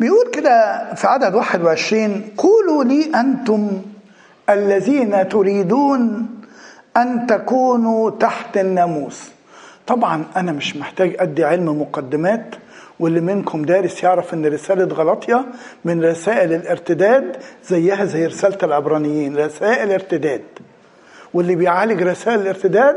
[0.00, 3.82] بيقول كده في عدد 21 قولوا لي أنتم
[4.50, 6.28] الذين تريدون
[6.96, 9.30] أن تكونوا تحت الناموس.
[9.86, 12.54] طبعا أنا مش محتاج أدي علم مقدمات
[13.00, 15.44] واللي منكم دارس يعرف إن رسالة غلطية
[15.84, 20.42] من رسائل الارتداد زيها زي رسالة العبرانيين رسائل ارتداد.
[21.34, 22.96] واللي بيعالج رسائل الارتداد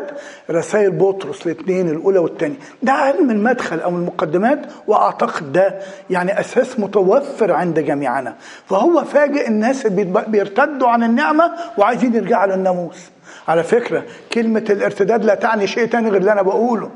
[0.52, 2.56] رسائل بطرس الاثنين الأولى والثانية.
[2.84, 5.80] ده علم المدخل أو المقدمات وأعتقد ده
[6.10, 8.36] يعني أساس متوفر عند جميعنا
[8.70, 13.10] فهو فاجئ الناس اللي بيرتدوا عن النعمة وعايزين يرجعوا للناموس.
[13.48, 16.92] على فكرة كلمة الارتداد لا تعني شيء تاني غير اللي أنا بقوله.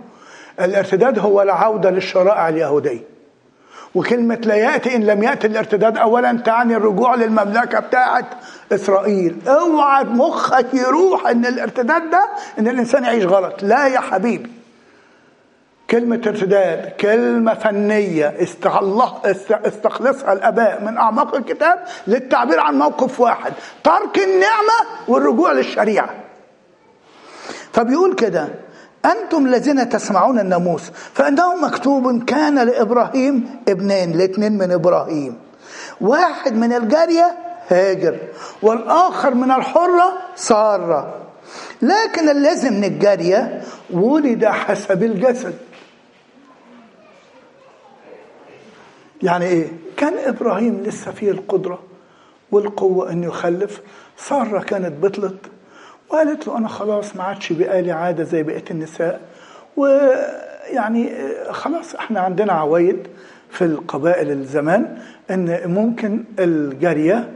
[0.62, 3.04] الارتداد هو العوده للشرائع اليهودية.
[3.96, 8.30] وكلمة لا يأتي إن لم يأتي الارتداد أولا تعني الرجوع للمملكة بتاعة
[8.72, 9.36] إسرائيل.
[9.48, 12.30] أوعى مخك يروح إن الارتداد ده
[12.60, 13.64] إن الإنسان يعيش غلط.
[13.64, 14.52] لا يا حبيبي.
[15.90, 18.36] كلمة ارتداد كلمة فنية
[19.66, 26.10] استخلصها الآباء من أعماق الكتاب للتعبير عن موقف واحد ترك النعمة والرجوع للشريعة.
[27.74, 28.48] فبيقول كده
[29.06, 35.38] أنتم الذين تسمعون الناموس فإنه مكتوب كان لإبراهيم ابنين الاثنين من إبراهيم.
[36.02, 38.18] واحد من الجارية هاجر
[38.62, 41.16] والآخر من الحرة سارة.
[41.82, 43.62] لكن الذي من الجارية
[43.94, 45.56] ولد حسب الجسد.
[49.24, 49.68] يعني إيه؟
[49.98, 51.80] كان إبراهيم لسه فيه القدرة
[52.52, 53.82] والقوة إنه يخلف.
[54.18, 55.38] سارة كانت بطلت.
[56.10, 59.22] وقالت له أنا خلاص ما عادش بقالي عادة زي بقية النساء.
[59.78, 61.12] ويعني
[61.52, 63.08] خلاص إحنا عندنا عوايد
[63.50, 64.98] في القبائل الزمان
[65.32, 67.30] إن ممكن الجارية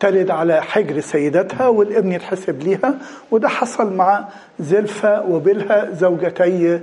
[0.00, 2.94] تلد على حجر سيدتها والابن يتحسب ليها
[3.30, 4.24] وده حصل مع
[4.60, 6.80] زلفة وبلها زوجتي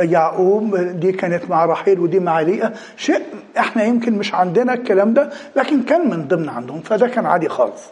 [0.00, 0.76] يعقوب.
[0.76, 2.72] دي كانت مع رحيل ودي مع ليئة.
[2.96, 3.22] شيء
[3.58, 7.82] إحنا يمكن مش عندنا الكلام ده لكن كان من ضمن عندهم فده كان عادي خالص.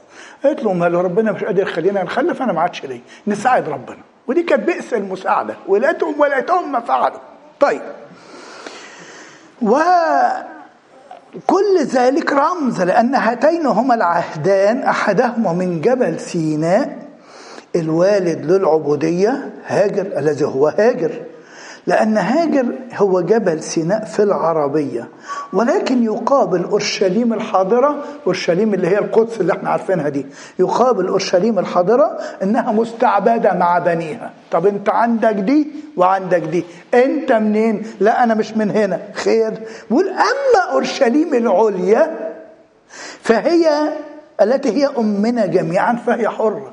[0.44, 3.98] قالت له ما لو ربنا مش قادر يخلينا نخلف أنا ما عادش ليه نساعد ربنا.
[4.26, 5.55] ودي كانت بئس المساعدة.
[5.68, 7.18] ولاتهم ولاتهم ما فعلوا.
[7.61, 7.82] طيب.
[9.62, 9.78] و
[11.47, 16.99] كل ذلك رمز لأن هاتين هما العهدان أحدهما من جبل سيناء
[17.76, 21.11] الوالد للعبودية هاجر الذي هو هاجر.
[21.91, 22.66] لأن هاجر
[22.97, 25.09] هو جبل سيناء في العربية
[25.53, 30.26] ولكن يقابل أورشليم الحاضرة أورشليم اللي هي القدس اللي إحنا عارفينها دي
[30.59, 34.30] يقابل أورشليم الحاضرة إنها مستعبدة مع بنيها.
[34.51, 36.64] طب أنت عندك دي وعندك دي
[36.95, 39.01] أنت منين؟ لا أنا مش من هنا.
[39.14, 39.53] خير.
[39.91, 42.30] بيقول أما أورشليم العليا
[43.22, 43.68] فهي
[44.43, 46.72] التي هي أمنا جميعا فهي حرة.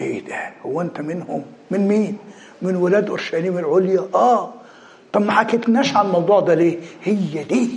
[0.00, 0.36] إيه ده؟
[0.66, 2.16] هو أنت منهم؟ من مين؟
[2.62, 4.54] من ولاد اورشليم العليا آه.
[5.12, 7.70] طب ما حكيتناش عن الموضوع ده ليه؟ هي دي.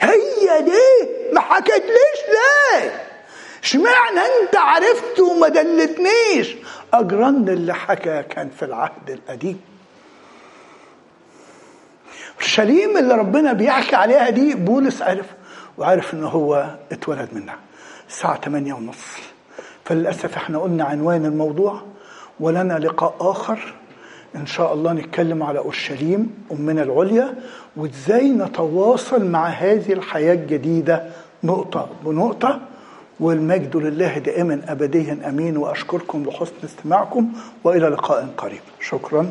[0.00, 1.08] هي دي.
[1.32, 3.02] ما حكيتليش ليه؟
[3.62, 6.56] اشمعنى أنت عرفت وما دلتنيش؟
[6.94, 9.60] اجرن اللي حكى كان في العهد القديم.
[12.34, 15.26] اورشليم اللي ربنا بيحكي عليها دي بولس عرف
[15.78, 17.56] وعرف إن هو اتولد منها.
[18.08, 18.96] الساعة 8 ونص.
[19.84, 21.82] فللأسف إحنا قلنا عنوان الموضوع.
[22.42, 23.74] ولنا لقاء آخر.
[24.36, 27.34] إن شاء الله نتكلم على أورشليم أمنا العليا
[27.76, 31.06] وإزاي نتواصل مع هذه الحياة الجديدة.
[31.44, 32.60] نقطة بنقطة.
[33.20, 35.56] والمجد لله دائما أبديا أمين.
[35.56, 37.28] وأشكركم لحسن استماعكم
[37.64, 38.60] وإلى لقاء قريب.
[38.80, 39.30] شكرا.